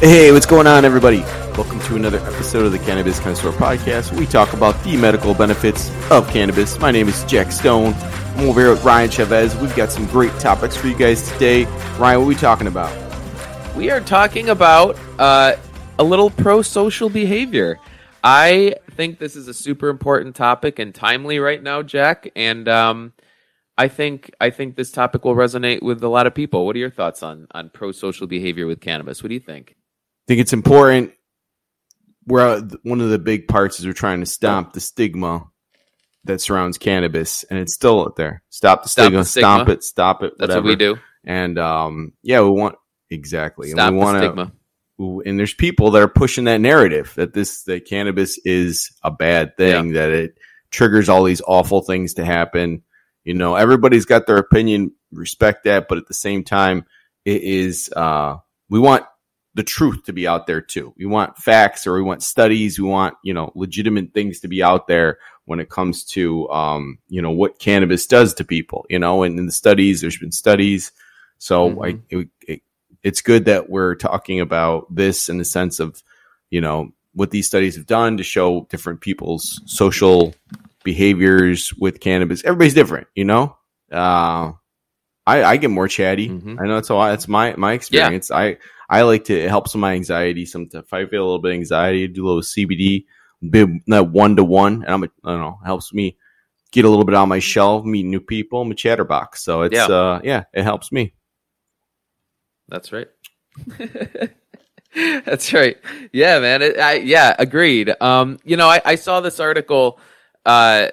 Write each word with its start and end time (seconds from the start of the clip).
Hey, 0.00 0.32
what's 0.32 0.46
going 0.46 0.66
on, 0.66 0.86
everybody? 0.86 1.20
Welcome 1.58 1.78
to 1.80 1.94
another 1.94 2.20
episode 2.20 2.64
of 2.64 2.72
the 2.72 2.78
Cannabis 2.78 3.20
Connoisseur 3.20 3.52
Podcast. 3.52 4.18
We 4.18 4.24
talk 4.24 4.54
about 4.54 4.82
the 4.82 4.96
medical 4.96 5.34
benefits 5.34 5.90
of 6.10 6.26
cannabis. 6.30 6.78
My 6.78 6.90
name 6.90 7.06
is 7.06 7.22
Jack 7.24 7.52
Stone. 7.52 7.92
I'm 7.92 8.48
over 8.48 8.60
here 8.60 8.70
with 8.70 8.82
Ryan 8.82 9.10
Chavez. 9.10 9.54
We've 9.56 9.76
got 9.76 9.92
some 9.92 10.06
great 10.06 10.32
topics 10.40 10.74
for 10.74 10.86
you 10.86 10.96
guys 10.96 11.30
today. 11.30 11.66
Ryan, 11.98 12.20
what 12.20 12.24
are 12.24 12.28
we 12.28 12.34
talking 12.34 12.66
about? 12.66 12.96
We 13.76 13.90
are 13.90 14.00
talking 14.00 14.48
about 14.48 14.98
uh, 15.18 15.56
a 15.98 16.02
little 16.02 16.30
pro 16.30 16.62
social 16.62 17.10
behavior. 17.10 17.78
I 18.24 18.76
think 18.92 19.18
this 19.18 19.36
is 19.36 19.48
a 19.48 19.54
super 19.54 19.90
important 19.90 20.34
topic 20.34 20.78
and 20.78 20.94
timely 20.94 21.40
right 21.40 21.62
now, 21.62 21.82
Jack. 21.82 22.30
And 22.34 22.70
um, 22.70 23.12
I 23.76 23.88
think 23.88 24.30
I 24.40 24.48
think 24.48 24.76
this 24.76 24.90
topic 24.90 25.26
will 25.26 25.34
resonate 25.34 25.82
with 25.82 26.02
a 26.02 26.08
lot 26.08 26.26
of 26.26 26.34
people. 26.34 26.64
What 26.64 26.74
are 26.74 26.78
your 26.78 26.88
thoughts 26.88 27.22
on 27.22 27.48
on 27.50 27.68
pro 27.68 27.92
social 27.92 28.26
behavior 28.26 28.66
with 28.66 28.80
cannabis? 28.80 29.22
What 29.22 29.28
do 29.28 29.34
you 29.34 29.40
think? 29.40 29.76
Think 30.30 30.42
it's 30.42 30.52
important. 30.52 31.10
Where 32.22 32.60
one 32.84 33.00
of 33.00 33.10
the 33.10 33.18
big 33.18 33.48
parts 33.48 33.80
is 33.80 33.84
we're 33.84 33.92
trying 33.92 34.20
to 34.20 34.26
stomp 34.26 34.72
the 34.72 34.78
stigma 34.78 35.48
that 36.22 36.40
surrounds 36.40 36.78
cannabis, 36.78 37.42
and 37.42 37.58
it's 37.58 37.74
still 37.74 38.02
out 38.02 38.14
there. 38.14 38.40
Stop 38.48 38.84
the 38.84 38.88
Stop 38.88 39.06
stigma, 39.06 39.18
the 39.18 39.24
stigma. 39.24 39.64
it, 39.72 39.82
stop 39.82 40.22
it. 40.22 40.34
That's 40.38 40.54
what 40.54 40.62
we 40.62 40.76
do. 40.76 40.98
And 41.24 41.58
um, 41.58 42.12
yeah, 42.22 42.42
we 42.42 42.50
want 42.50 42.76
exactly. 43.10 43.70
Stop 43.70 43.88
and 43.88 43.96
we 43.96 43.98
the 43.98 44.04
want 44.04 44.18
stigma. 44.18 44.52
And 45.28 45.36
there's 45.36 45.54
people 45.54 45.90
that 45.90 46.02
are 46.02 46.06
pushing 46.06 46.44
that 46.44 46.60
narrative 46.60 47.12
that 47.16 47.34
this 47.34 47.64
that 47.64 47.86
cannabis 47.86 48.38
is 48.44 48.92
a 49.02 49.10
bad 49.10 49.56
thing, 49.56 49.94
that 49.94 50.12
it 50.12 50.38
triggers 50.70 51.08
all 51.08 51.24
these 51.24 51.42
awful 51.44 51.82
things 51.82 52.14
to 52.14 52.24
happen. 52.24 52.84
You 53.24 53.34
know, 53.34 53.56
everybody's 53.56 54.04
got 54.04 54.28
their 54.28 54.36
opinion, 54.36 54.92
respect 55.10 55.64
that, 55.64 55.88
but 55.88 55.98
at 55.98 56.06
the 56.06 56.14
same 56.14 56.44
time, 56.44 56.84
it 57.24 57.42
is 57.42 57.90
uh, 57.96 58.36
we 58.68 58.78
want 58.78 59.06
the 59.60 59.64
truth 59.64 60.04
to 60.04 60.12
be 60.14 60.26
out 60.26 60.46
there 60.46 60.62
too. 60.62 60.94
We 60.96 61.04
want 61.04 61.36
facts 61.36 61.86
or 61.86 61.92
we 61.92 62.00
want 62.00 62.22
studies. 62.22 62.78
We 62.78 62.88
want, 62.88 63.14
you 63.22 63.34
know, 63.34 63.52
legitimate 63.54 64.14
things 64.14 64.40
to 64.40 64.48
be 64.48 64.62
out 64.62 64.86
there 64.86 65.18
when 65.44 65.60
it 65.60 65.68
comes 65.68 66.02
to, 66.02 66.48
um, 66.48 66.98
you 67.10 67.20
know, 67.20 67.30
what 67.30 67.58
cannabis 67.58 68.06
does 68.06 68.32
to 68.34 68.42
people, 68.42 68.86
you 68.88 68.98
know, 68.98 69.22
and 69.22 69.38
in 69.38 69.44
the 69.44 69.52
studies, 69.52 70.00
there's 70.00 70.16
been 70.16 70.32
studies. 70.32 70.92
So 71.36 71.72
Mhm. 71.72 71.84
I, 71.84 71.98
it, 72.08 72.28
it, 72.48 72.62
it's 73.02 73.20
good 73.20 73.44
that 73.44 73.68
we're 73.68 73.96
talking 73.96 74.40
about 74.40 74.86
this 74.94 75.28
in 75.28 75.36
the 75.36 75.44
sense 75.44 75.78
of, 75.78 76.02
you 76.48 76.62
know, 76.62 76.94
what 77.12 77.30
these 77.30 77.46
studies 77.46 77.76
have 77.76 77.84
done 77.84 78.16
to 78.16 78.22
show 78.22 78.66
different 78.70 79.02
people's 79.02 79.60
social 79.66 80.34
behaviors 80.84 81.74
with 81.74 82.00
cannabis. 82.00 82.42
Everybody's 82.44 82.72
different, 82.72 83.08
you 83.14 83.26
know? 83.26 83.58
Uh, 83.92 84.52
I, 85.26 85.44
I 85.44 85.56
get 85.58 85.70
more 85.70 85.86
chatty. 85.88 86.28
Mhm. 86.28 86.60
I 86.60 86.66
know 86.66 86.74
that's 86.76 86.90
all. 86.90 87.02
That's 87.04 87.28
my 87.28 87.54
my 87.56 87.72
experience. 87.74 88.30
I 88.30 88.56
I 88.88 89.02
like 89.02 89.24
to 89.24 89.34
it 89.38 89.48
helps 89.48 89.74
with 89.74 89.80
my 89.80 89.92
anxiety. 89.94 90.44
Sometimes 90.46 90.84
if 90.84 90.92
I 90.92 91.06
feel 91.06 91.22
a 91.22 91.26
little 91.26 91.38
bit 91.40 91.50
of 91.52 91.56
anxiety, 91.56 92.08
do 92.08 92.24
a 92.24 92.28
little 92.28 92.42
CBD, 92.42 93.04
bit 93.48 93.68
that 93.86 94.10
one 94.10 94.36
to 94.36 94.44
one, 94.44 94.82
and 94.82 94.92
I'm 94.92 95.04
a, 95.04 95.08
I 95.24 95.30
don't 95.32 95.40
know 95.40 95.58
helps 95.64 95.92
me 95.92 96.16
get 96.72 96.84
a 96.84 96.88
little 96.88 97.04
bit 97.04 97.14
on 97.14 97.28
my 97.28 97.38
shelf, 97.38 97.84
meet 97.84 98.04
new 98.04 98.20
people. 98.20 98.62
I'm 98.62 98.70
a 98.70 98.74
chatterbox, 98.74 99.44
so 99.44 99.62
it's 99.62 99.74
Yeah. 99.74 99.86
uh 99.86 100.20
yeah, 100.24 100.44
it 100.54 100.62
helps 100.64 100.90
me. 100.90 101.14
That's 102.68 102.92
right. 102.92 103.08
That's 104.94 105.52
right. 105.52 105.76
Yeah, 106.12 106.40
man. 106.40 106.62
It, 106.62 106.78
I, 106.78 106.94
yeah, 106.94 107.34
agreed. 107.38 107.94
Um, 108.00 108.38
you 108.44 108.56
know, 108.56 108.68
I, 108.68 108.80
I 108.84 108.94
saw 108.96 109.20
this 109.20 109.38
article. 109.38 110.00
Uh, 110.44 110.88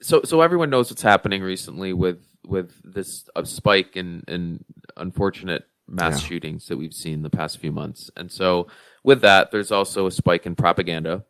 so 0.00 0.22
so 0.24 0.40
everyone 0.42 0.70
knows 0.70 0.90
what's 0.90 1.02
happening 1.02 1.42
recently 1.42 1.92
with 1.92 2.18
with 2.46 2.72
this 2.84 3.28
uh, 3.36 3.44
spike 3.44 3.96
in 3.96 4.22
in 4.28 4.64
unfortunate 4.96 5.64
mass 5.88 6.22
Yeah. 6.22 6.28
shootings 6.28 6.66
that 6.66 6.76
we've 6.76 6.94
seen 6.94 7.22
the 7.22 7.30
past 7.30 7.58
few 7.58 7.72
months, 7.72 8.10
and 8.16 8.30
so 8.30 8.66
with 9.04 9.20
that, 9.22 9.50
there's 9.50 9.72
also 9.72 10.06
a 10.06 10.10
spike 10.10 10.46
in 10.46 10.54
propaganda. 10.54 11.24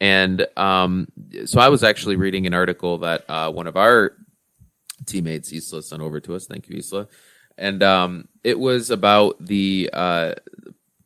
And 0.00 0.46
um, 0.56 1.06
so 1.44 1.60
I 1.60 1.68
was 1.68 1.84
actually 1.84 2.16
reading 2.16 2.44
an 2.46 2.54
article 2.54 2.98
that 2.98 3.24
uh, 3.30 3.52
one 3.52 3.68
of 3.68 3.76
our 3.76 4.16
teammates, 5.06 5.52
Isla, 5.52 5.82
sent 5.82 6.02
over 6.02 6.18
to 6.20 6.34
us. 6.34 6.46
Thank 6.46 6.68
you, 6.68 6.78
Isla. 6.78 7.06
And 7.56 7.82
um, 7.84 8.28
it 8.42 8.58
was 8.58 8.90
about 8.90 9.36
the 9.44 9.90
uh, 9.92 10.34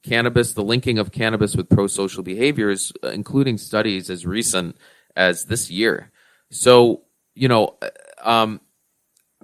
cannabis, 0.02 0.54
the 0.54 0.62
linking 0.64 0.98
of 0.98 1.12
cannabis 1.12 1.54
with 1.56 1.68
pro 1.68 1.88
social 1.88 2.22
behaviors, 2.22 2.90
including 3.02 3.58
studies 3.58 4.08
as 4.08 4.24
recent 4.24 4.78
as 5.14 5.44
this 5.44 5.70
year. 5.70 6.10
So, 6.50 7.02
you 7.34 7.48
know, 7.48 7.76
uh, 7.82 7.90
um, 8.30 8.60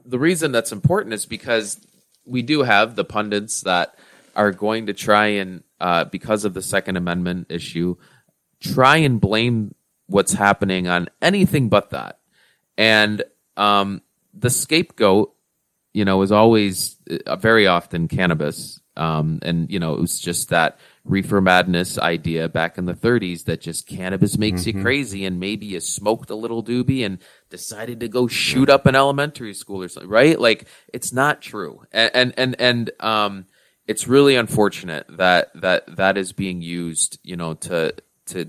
the 0.04 0.18
reason 0.18 0.52
that's 0.52 0.72
important 0.72 1.14
is 1.14 1.26
because 1.26 1.80
we 2.24 2.42
do 2.42 2.62
have 2.62 2.94
the 2.94 3.04
pundits 3.04 3.62
that 3.62 3.96
are 4.34 4.52
going 4.52 4.86
to 4.86 4.92
try 4.92 5.26
and, 5.26 5.62
uh, 5.80 6.04
because 6.04 6.44
of 6.44 6.54
the 6.54 6.62
Second 6.62 6.96
Amendment 6.96 7.46
issue, 7.50 7.96
try 8.60 8.98
and 8.98 9.20
blame 9.20 9.74
what's 10.06 10.32
happening 10.32 10.88
on 10.88 11.08
anything 11.20 11.68
but 11.68 11.90
that. 11.90 12.18
And 12.76 13.22
um, 13.56 14.02
the 14.34 14.50
scapegoat, 14.50 15.34
you 15.92 16.04
know, 16.04 16.22
is 16.22 16.32
always 16.32 16.96
uh, 17.26 17.36
very 17.36 17.66
often 17.66 18.08
cannabis. 18.08 18.80
Um, 18.96 19.40
and, 19.42 19.70
you 19.70 19.78
know, 19.78 19.94
it 19.94 20.00
was 20.00 20.18
just 20.18 20.50
that 20.50 20.78
reefer 21.04 21.40
madness 21.40 21.98
idea 21.98 22.48
back 22.48 22.78
in 22.78 22.84
the 22.84 22.94
30s 22.94 23.44
that 23.44 23.60
just 23.60 23.86
cannabis 23.88 24.38
makes 24.38 24.66
you 24.66 24.80
crazy 24.82 25.24
and 25.24 25.40
maybe 25.40 25.66
you 25.66 25.80
smoked 25.80 26.30
a 26.30 26.34
little 26.34 26.62
doobie 26.62 27.04
and 27.04 27.18
decided 27.50 27.98
to 28.00 28.08
go 28.08 28.28
shoot 28.28 28.70
up 28.70 28.86
an 28.86 28.94
elementary 28.94 29.52
school 29.52 29.82
or 29.82 29.88
something, 29.88 30.08
right? 30.08 30.38
Like 30.38 30.66
it's 30.92 31.12
not 31.12 31.42
true. 31.42 31.82
And, 31.92 32.32
and, 32.36 32.60
and, 32.60 32.90
um, 33.00 33.46
it's 33.88 34.06
really 34.06 34.36
unfortunate 34.36 35.04
that, 35.08 35.50
that, 35.60 35.96
that 35.96 36.16
is 36.16 36.32
being 36.32 36.62
used, 36.62 37.18
you 37.24 37.36
know, 37.36 37.54
to, 37.54 37.94
to, 38.26 38.48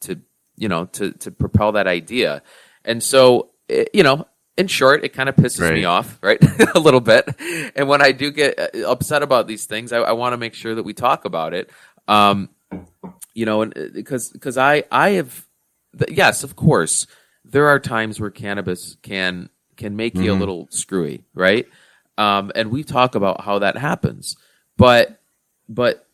to, 0.00 0.20
you 0.56 0.68
know, 0.68 0.86
to, 0.86 1.12
to 1.12 1.30
propel 1.30 1.72
that 1.72 1.86
idea. 1.86 2.42
And 2.84 3.00
so, 3.00 3.50
it, 3.68 3.90
you 3.94 4.02
know, 4.02 4.26
in 4.56 4.66
short, 4.68 5.04
it 5.04 5.10
kind 5.10 5.28
of 5.28 5.36
pisses 5.36 5.72
me 5.72 5.84
off, 5.84 6.18
right? 6.22 6.38
a 6.74 6.78
little 6.78 7.00
bit. 7.00 7.28
And 7.74 7.88
when 7.88 8.02
I 8.02 8.12
do 8.12 8.30
get 8.30 8.58
uh, 8.58 8.88
upset 8.88 9.22
about 9.22 9.46
these 9.46 9.66
things, 9.66 9.92
I, 9.92 9.98
I 9.98 10.12
want 10.12 10.32
to 10.32 10.36
make 10.36 10.54
sure 10.54 10.74
that 10.74 10.84
we 10.84 10.94
talk 10.94 11.24
about 11.24 11.54
it. 11.54 11.70
Um, 12.06 12.50
you 13.34 13.46
know, 13.46 13.62
and 13.62 13.92
because, 13.92 14.30
because 14.30 14.56
I, 14.56 14.84
I 14.90 15.10
have, 15.10 15.46
yes, 16.08 16.44
of 16.44 16.54
course, 16.56 17.06
there 17.44 17.68
are 17.68 17.80
times 17.80 18.20
where 18.20 18.30
cannabis 18.30 18.96
can, 19.02 19.48
can 19.76 19.96
make 19.96 20.14
you 20.16 20.32
a 20.32 20.34
little 20.34 20.68
screwy, 20.70 21.24
right? 21.34 21.66
Um, 22.16 22.52
and 22.54 22.70
we 22.70 22.84
talk 22.84 23.16
about 23.16 23.40
how 23.40 23.58
that 23.58 23.76
happens, 23.76 24.36
but, 24.76 25.20
but 25.68 26.06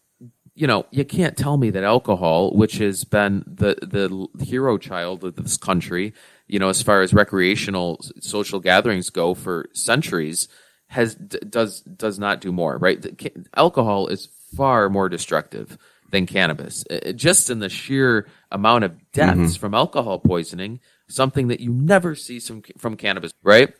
you 0.55 0.67
know, 0.67 0.85
you 0.91 1.05
can't 1.05 1.37
tell 1.37 1.57
me 1.57 1.71
that 1.71 1.85
alcohol, 1.85 2.55
which 2.55 2.79
has 2.79 3.05
been 3.05 3.45
the 3.47 3.79
the 3.81 4.45
hero 4.45 4.77
child 4.77 5.25
of 5.25 5.37
this 5.37 5.57
country, 5.57 6.13
you 6.53 6.59
know, 6.59 6.69
as 6.69 6.83
far 6.83 7.03
as 7.03 7.13
recreational 7.15 8.01
social 8.21 8.61
gatherings 8.61 9.11
go 9.11 9.35
for 9.35 9.67
centuries, 9.73 10.49
has 10.89 11.15
d- 11.15 11.39
does 11.49 11.81
does 11.83 12.19
not 12.19 12.41
do 12.41 12.53
more. 12.53 12.77
Right? 12.77 13.01
The 13.01 13.13
ca- 13.13 13.41
alcohol 13.55 14.09
is 14.09 14.29
far 14.57 14.89
more 14.91 15.09
destructive 15.09 15.79
than 16.11 16.27
cannabis. 16.27 16.85
Uh, 16.91 17.13
Just 17.13 17.51
in 17.51 17.61
the 17.61 17.69
sheer 17.69 18.27
amount 18.51 18.85
of 18.85 18.93
deaths 19.13 19.57
from 19.57 19.75
alcohol 19.75 20.19
poisoning, 20.19 20.81
something 21.09 21.49
that 21.49 21.61
you 21.61 21.73
never 21.73 22.15
see 22.17 22.41
from 22.41 22.63
from 22.79 22.97
cannabis. 22.97 23.33
Right? 23.45 23.73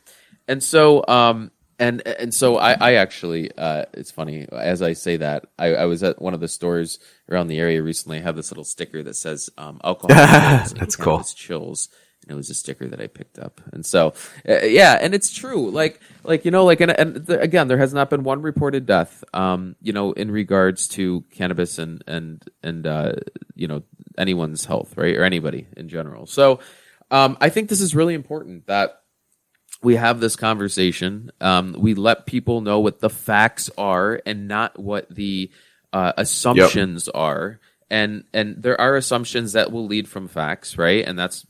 And 0.47 0.63
so, 0.63 1.05
um, 1.09 1.51
and 1.79 2.07
and 2.07 2.33
so 2.33 2.57
I, 2.57 2.73
I 2.73 2.93
actually, 2.95 3.51
uh, 3.57 3.87
it's 3.95 4.11
funny 4.13 4.47
as 4.53 4.81
I 4.83 4.93
say 4.95 5.17
that 5.17 5.47
I, 5.59 5.75
I 5.75 5.85
was 5.87 6.03
at 6.03 6.21
one 6.23 6.35
of 6.35 6.41
the 6.41 6.49
stores 6.49 6.99
around 7.29 7.49
the 7.49 7.59
area 7.59 7.83
recently. 7.83 8.19
I 8.19 8.23
have 8.23 8.37
this 8.37 8.51
little 8.53 8.65
sticker 8.65 9.03
that 9.03 9.17
says 9.17 9.51
um, 9.59 9.81
alcohol. 9.83 10.15
That's 10.79 10.97
cool. 10.97 11.19
Chills. 11.35 11.89
It 12.29 12.35
was 12.35 12.51
a 12.51 12.55
sticker 12.55 12.87
that 12.87 13.01
I 13.01 13.07
picked 13.07 13.39
up, 13.39 13.61
and 13.73 13.85
so 13.85 14.15
uh, 14.49 14.61
yeah, 14.63 14.99
and 15.01 15.15
it's 15.15 15.33
true. 15.33 15.71
Like, 15.71 16.01
like 16.23 16.45
you 16.45 16.51
know, 16.51 16.65
like, 16.65 16.81
and, 16.81 16.91
and 16.91 17.17
the, 17.17 17.41
again, 17.41 17.67
there 17.69 17.79
has 17.79 17.95
not 17.95 18.11
been 18.11 18.23
one 18.23 18.43
reported 18.43 18.87
death, 18.87 19.25
um, 19.33 19.75
you 19.81 19.93
know, 19.93 20.13
in 20.13 20.31
regards 20.31 20.87
to 20.89 21.25
cannabis 21.33 21.79
and 21.79 22.05
and 22.07 22.45
and 22.63 22.87
uh, 22.87 23.13
you 23.55 23.67
know 23.67 23.83
anyone's 24.19 24.65
health, 24.65 24.97
right, 24.97 25.17
or 25.17 25.25
anybody 25.25 25.67
in 25.77 25.89
general. 25.89 26.27
So, 26.27 26.61
um, 27.11 27.37
I 27.41 27.49
think 27.49 27.69
this 27.69 27.81
is 27.81 27.95
really 27.95 28.15
important 28.15 28.67
that 28.67 29.01
we 29.83 29.97
have 29.97 30.21
this 30.21 30.37
conversation. 30.37 31.33
Um, 31.41 31.75
we 31.79 31.95
let 31.95 32.27
people 32.27 32.61
know 32.61 32.81
what 32.81 33.01
the 33.01 33.11
facts 33.11 33.71
are 33.79 34.21
and 34.27 34.47
not 34.47 34.79
what 34.79 35.13
the 35.15 35.51
uh, 35.93 36.13
assumptions 36.17 37.09
are. 37.09 37.61
And 37.91 38.25
and 38.33 38.63
there 38.63 38.81
are 38.81 38.95
assumptions 38.95 39.55
that 39.55 39.73
will 39.73 39.87
lead 39.87 40.09
from 40.09 40.29
facts, 40.29 40.79
right? 40.79 41.05
And 41.05 41.19
that's 41.19 41.47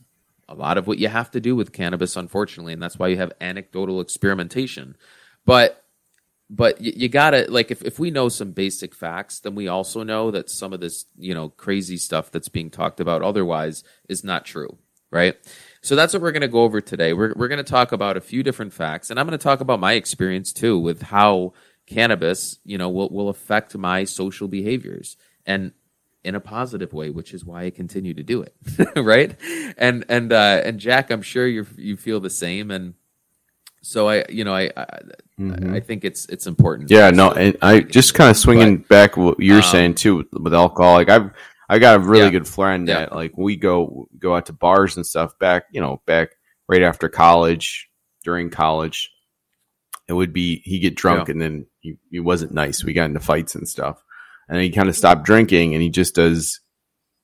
a 0.51 0.53
lot 0.53 0.77
of 0.77 0.87
what 0.87 0.97
you 0.99 1.07
have 1.07 1.31
to 1.31 1.39
do 1.39 1.55
with 1.55 1.71
cannabis, 1.71 2.15
unfortunately, 2.15 2.73
and 2.73 2.81
that's 2.81 2.99
why 2.99 3.07
you 3.07 3.17
have 3.17 3.31
anecdotal 3.39 4.01
experimentation. 4.01 4.95
But 5.45 5.83
but 6.49 6.81
you, 6.81 6.91
you 6.95 7.09
gotta 7.09 7.45
like 7.49 7.71
if, 7.71 7.81
if 7.83 7.97
we 7.97 8.11
know 8.11 8.27
some 8.29 8.51
basic 8.51 8.93
facts, 8.93 9.39
then 9.39 9.55
we 9.55 9.67
also 9.67 10.03
know 10.03 10.29
that 10.31 10.49
some 10.49 10.73
of 10.73 10.81
this 10.81 11.05
you 11.17 11.33
know 11.33 11.49
crazy 11.49 11.97
stuff 11.97 12.31
that's 12.31 12.49
being 12.49 12.69
talked 12.69 12.99
about 12.99 13.21
otherwise 13.21 13.83
is 14.09 14.23
not 14.23 14.45
true, 14.45 14.77
right? 15.09 15.35
So 15.81 15.95
that's 15.95 16.13
what 16.13 16.21
we're 16.21 16.31
to 16.41 16.47
go 16.47 16.63
over 16.63 16.81
today. 16.81 17.13
We're 17.13 17.33
we're 17.35 17.47
to 17.47 17.63
talk 17.63 17.91
about 17.91 18.17
a 18.17 18.21
few 18.21 18.43
different 18.43 18.73
facts, 18.73 19.09
and 19.09 19.19
I'm 19.19 19.27
to 19.29 19.37
talk 19.37 19.61
about 19.61 19.79
my 19.79 19.93
experience 19.93 20.51
too 20.51 20.77
with 20.77 21.03
how 21.03 21.53
cannabis, 21.87 22.59
you 22.65 22.77
know, 22.77 22.89
will 22.89 23.09
will 23.09 23.29
affect 23.29 23.77
my 23.77 24.03
social 24.03 24.47
behaviors. 24.47 25.17
and 25.45 25.71
in 26.23 26.35
a 26.35 26.39
positive 26.39 26.93
way, 26.93 27.09
which 27.09 27.33
is 27.33 27.43
why 27.45 27.63
I 27.63 27.69
continue 27.71 28.13
to 28.13 28.23
do 28.23 28.43
it, 28.43 28.55
right? 28.95 29.35
And 29.77 30.05
and 30.09 30.31
uh, 30.31 30.61
and 30.63 30.79
Jack, 30.79 31.09
I'm 31.11 31.21
sure 31.21 31.47
you 31.47 31.65
you 31.77 31.97
feel 31.97 32.19
the 32.19 32.29
same, 32.29 32.71
and 32.71 32.93
so 33.81 34.07
I, 34.09 34.25
you 34.29 34.43
know, 34.43 34.53
I 34.53 34.71
I, 34.77 34.99
Mhm. 35.39 35.73
I 35.73 35.79
think 35.79 36.05
it's 36.05 36.27
it's 36.27 36.45
important. 36.45 36.91
Yeah, 36.91 37.09
no, 37.09 37.31
and 37.31 37.57
I 37.63 37.79
just 37.79 38.13
kind 38.13 38.29
of 38.29 38.37
swinging 38.37 38.77
back 38.77 39.17
what 39.17 39.39
you're 39.39 39.57
um, 39.57 39.63
saying 39.63 39.95
too 39.95 40.23
with, 40.33 40.53
alcohol. 40.53 40.93
Like 40.93 41.09
I've 41.09 41.31
I 41.67 41.79
got 41.79 41.95
a 41.95 41.99
really 41.99 42.25
Yeah. 42.25 42.29
good 42.31 42.47
friend 42.47 42.87
Yeah. 42.87 42.99
that 42.99 43.15
like 43.15 43.35
we 43.37 43.55
go 43.55 44.07
go 44.19 44.35
out 44.35 44.45
to 44.47 44.53
bars 44.53 44.97
and 44.97 45.05
stuff 45.05 45.39
back, 45.39 45.63
you 45.71 45.81
know, 45.81 46.01
back 46.05 46.29
right 46.69 46.83
after 46.83 47.09
college, 47.09 47.89
during 48.23 48.51
college. 48.51 49.11
It 50.07 50.13
would 50.13 50.31
be 50.33 50.61
he 50.63 50.77
get 50.77 50.93
drunk 50.95 51.27
Yeah. 51.27 51.31
and 51.31 51.41
then 51.41 51.65
he, 51.79 51.97
he 52.11 52.19
wasn't 52.19 52.51
nice. 52.53 52.83
We 52.83 52.93
got 52.93 53.05
into 53.05 53.19
fights 53.21 53.55
and 53.55 53.67
stuff, 53.67 54.03
and 54.51 54.61
he 54.61 54.69
kind 54.69 54.89
of 54.89 54.95
stopped 54.95 55.23
drinking 55.23 55.73
and 55.73 55.81
he 55.81 55.89
just 55.89 56.13
does 56.13 56.59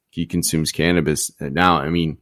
he 0.09 0.25
consumes 0.25 0.71
cannabis 0.71 1.29
and 1.39 1.53
now. 1.53 1.77
I 1.77 1.89
mean, 1.89 2.17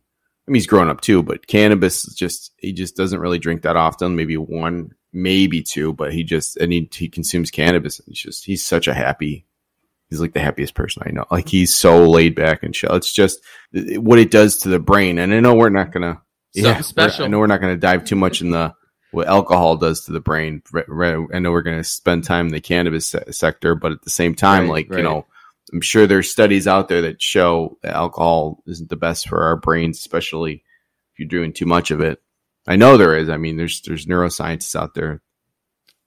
I 0.48 0.52
mean 0.52 0.56
he's 0.56 0.68
grown 0.68 0.90
up 0.90 1.00
too, 1.00 1.24
but 1.24 1.48
cannabis 1.48 2.06
is 2.06 2.16
just 2.16 2.52
he 2.58 2.74
just 2.74 2.98
doesn't 2.98 3.20
really 3.22 3.40
drink 3.40 3.62
that 3.62 3.78
often. 3.78 4.16
Maybe 4.16 4.36
one, 4.36 4.90
maybe 5.14 5.62
two, 5.62 5.94
but 5.94 6.12
he 6.12 6.24
just 6.24 6.58
and 6.58 6.74
he 6.74 6.90
he 6.92 7.08
consumes 7.08 7.52
cannabis. 7.52 8.02
He's 8.06 8.20
just 8.20 8.44
he's 8.44 8.66
such 8.66 8.88
a 8.88 8.94
happy. 8.94 9.46
He's 10.10 10.20
like 10.20 10.34
the 10.34 10.40
happiest 10.40 10.74
person 10.76 11.04
I 11.06 11.12
know. 11.12 11.26
Like 11.32 11.48
he's 11.48 11.74
so 11.74 12.10
laid 12.10 12.36
back 12.36 12.64
and 12.64 12.74
chill. 12.74 12.94
It's 12.96 13.14
just 13.14 13.40
what 13.74 14.20
it 14.20 14.32
does 14.32 14.58
to 14.60 14.70
the 14.70 14.80
brain. 14.80 15.20
And 15.20 15.34
I 15.34 15.40
know 15.40 15.56
we're 15.56 15.70
not 15.70 15.92
gonna. 15.92 16.22
Something 16.56 16.72
we're- 16.74 16.84
special. 16.84 17.26
I 17.26 17.28
know 17.28 17.40
we're 17.40 17.48
not 17.48 17.62
gonna 17.62 17.78
dive 17.78 18.06
too 18.06 18.16
much 18.16 18.42
in 18.42 18.50
the 18.50 18.74
what 19.16 19.28
alcohol 19.28 19.78
does 19.78 20.02
to 20.06 20.12
the 20.12 20.20
brain. 20.20 20.62
I 20.74 21.40
know 21.40 21.52
we're 21.52 21.62
gonna 21.62 21.84
spend 21.84 22.24
time 22.24 22.48
in 22.48 22.54
the 22.54 22.62
cannabis 22.62 23.08
se- 23.08 23.32
sector, 23.32 23.76
but 23.76 23.92
at 23.92 24.02
the 24.04 24.10
same 24.10 24.36
time, 24.36 24.64
Right, 24.64 24.70
like 24.72 24.90
right. 24.90 24.98
you 24.98 25.04
know, 25.04 25.26
I'm 25.74 25.82
sure 25.82 26.06
there's 26.06 26.30
studies 26.32 26.68
out 26.68 26.88
there 26.90 27.02
that 27.02 27.22
show 27.22 27.78
that 27.82 27.96
alcohol 27.96 28.62
isn't 28.68 28.90
the 28.90 28.96
best 28.96 29.28
for 29.28 29.42
our 29.44 29.56
brains, 29.58 29.98
especially 29.98 30.64
if 31.14 31.20
you're 31.20 31.28
doing 31.28 31.54
too 31.54 31.66
much 31.66 31.92
of 31.92 32.02
it. 32.02 32.22
I 32.68 32.76
know 32.76 32.98
there 32.98 33.18
is. 33.18 33.30
I 33.30 33.38
mean, 33.38 33.58
there's 33.58 33.82
there's 33.82 34.06
neuroscientists 34.06 34.76
out 34.76 34.94
there. 34.96 35.22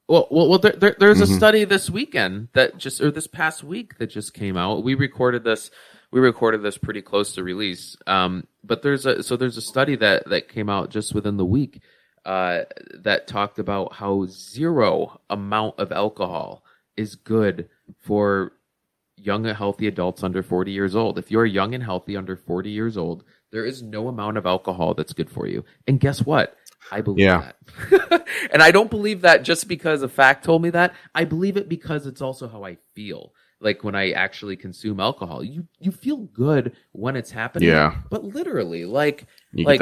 Well, 0.09 0.27
well, 0.31 0.49
well 0.49 0.59
there, 0.59 0.73
there, 0.73 0.97
there's 0.99 1.21
a 1.21 1.27
Mhm. 1.27 1.37
study 1.37 1.65
this 1.65 1.91
weekend 1.91 2.49
that 2.55 2.79
just, 2.79 3.01
or 3.03 3.11
this 3.11 3.27
past 3.27 3.63
week 3.63 3.99
that 3.99 4.07
just 4.09 4.33
came 4.33 4.57
out. 4.57 4.83
We 4.83 4.95
recorded 4.95 5.45
this, 5.45 5.71
we 6.11 6.21
recorded 6.21 6.63
this 6.63 6.79
pretty 6.79 7.03
close 7.03 7.35
to 7.35 7.45
release. 7.45 7.95
Um, 8.07 8.47
but 8.65 8.81
there's 8.83 9.05
a, 9.05 9.23
so 9.23 9.37
there's 9.37 9.59
a 9.59 9.63
study 9.63 9.97
that, 9.97 10.27
that 10.31 10.49
came 10.49 10.71
out 10.71 10.89
just 10.91 11.15
within 11.15 11.37
the 11.37 11.45
week, 11.45 11.83
uh, 12.25 12.65
that 12.95 13.27
talked 13.27 13.59
about 13.59 13.93
how 13.95 14.27
zero 14.27 15.21
amount 15.31 15.79
of 15.79 15.93
alcohol 15.93 16.65
is 16.97 17.15
good 17.15 17.69
for 17.99 18.53
young 19.17 19.47
and 19.47 19.57
healthy 19.57 19.87
adults 19.89 20.23
under 20.23 20.43
40 20.43 20.71
years 20.71 20.95
old. 20.95 21.19
If 21.19 21.31
you're 21.31 21.47
young 21.47 21.75
and 21.75 21.83
healthy 21.83 22.17
under 22.17 22.37
40 22.37 22.71
years 22.71 22.97
old, 22.97 23.25
there 23.51 23.65
is 23.65 23.83
no 23.83 24.09
amount 24.09 24.37
of 24.37 24.47
alcohol 24.47 24.95
that's 24.95 25.13
good 25.13 25.31
for 25.31 25.47
you. 25.47 25.65
And 25.87 25.99
guess 25.99 26.23
what? 26.25 26.57
I 26.93 27.01
believe 27.01 27.25
Yeah. 27.25 27.51
that. 27.91 28.27
and 28.53 28.63
I 28.63 28.71
don't 28.71 28.91
believe 28.91 29.23
that 29.23 29.43
just 29.43 29.69
because 29.69 30.03
a 30.03 30.09
fact 30.09 30.45
told 30.45 30.63
me 30.63 30.71
that. 30.71 30.95
I 31.15 31.25
believe 31.25 31.57
it 31.57 31.69
because 31.69 32.07
it's 32.07 32.23
also 32.23 32.49
how 32.49 32.65
I 32.65 32.79
feel. 32.95 33.33
Like 33.61 33.83
when 33.83 33.97
I 33.97 34.13
actually 34.13 34.57
consume 34.57 35.01
alcohol, 35.01 35.43
you 35.43 35.67
you 35.81 35.91
feel 35.91 36.19
good 36.19 36.77
when 36.93 37.17
it's 37.17 37.33
happening. 37.33 37.69
Yeah. 37.69 37.97
But 38.09 38.23
literally, 38.23 38.85
like 38.85 39.27
You 39.53 39.65
like 39.67 39.81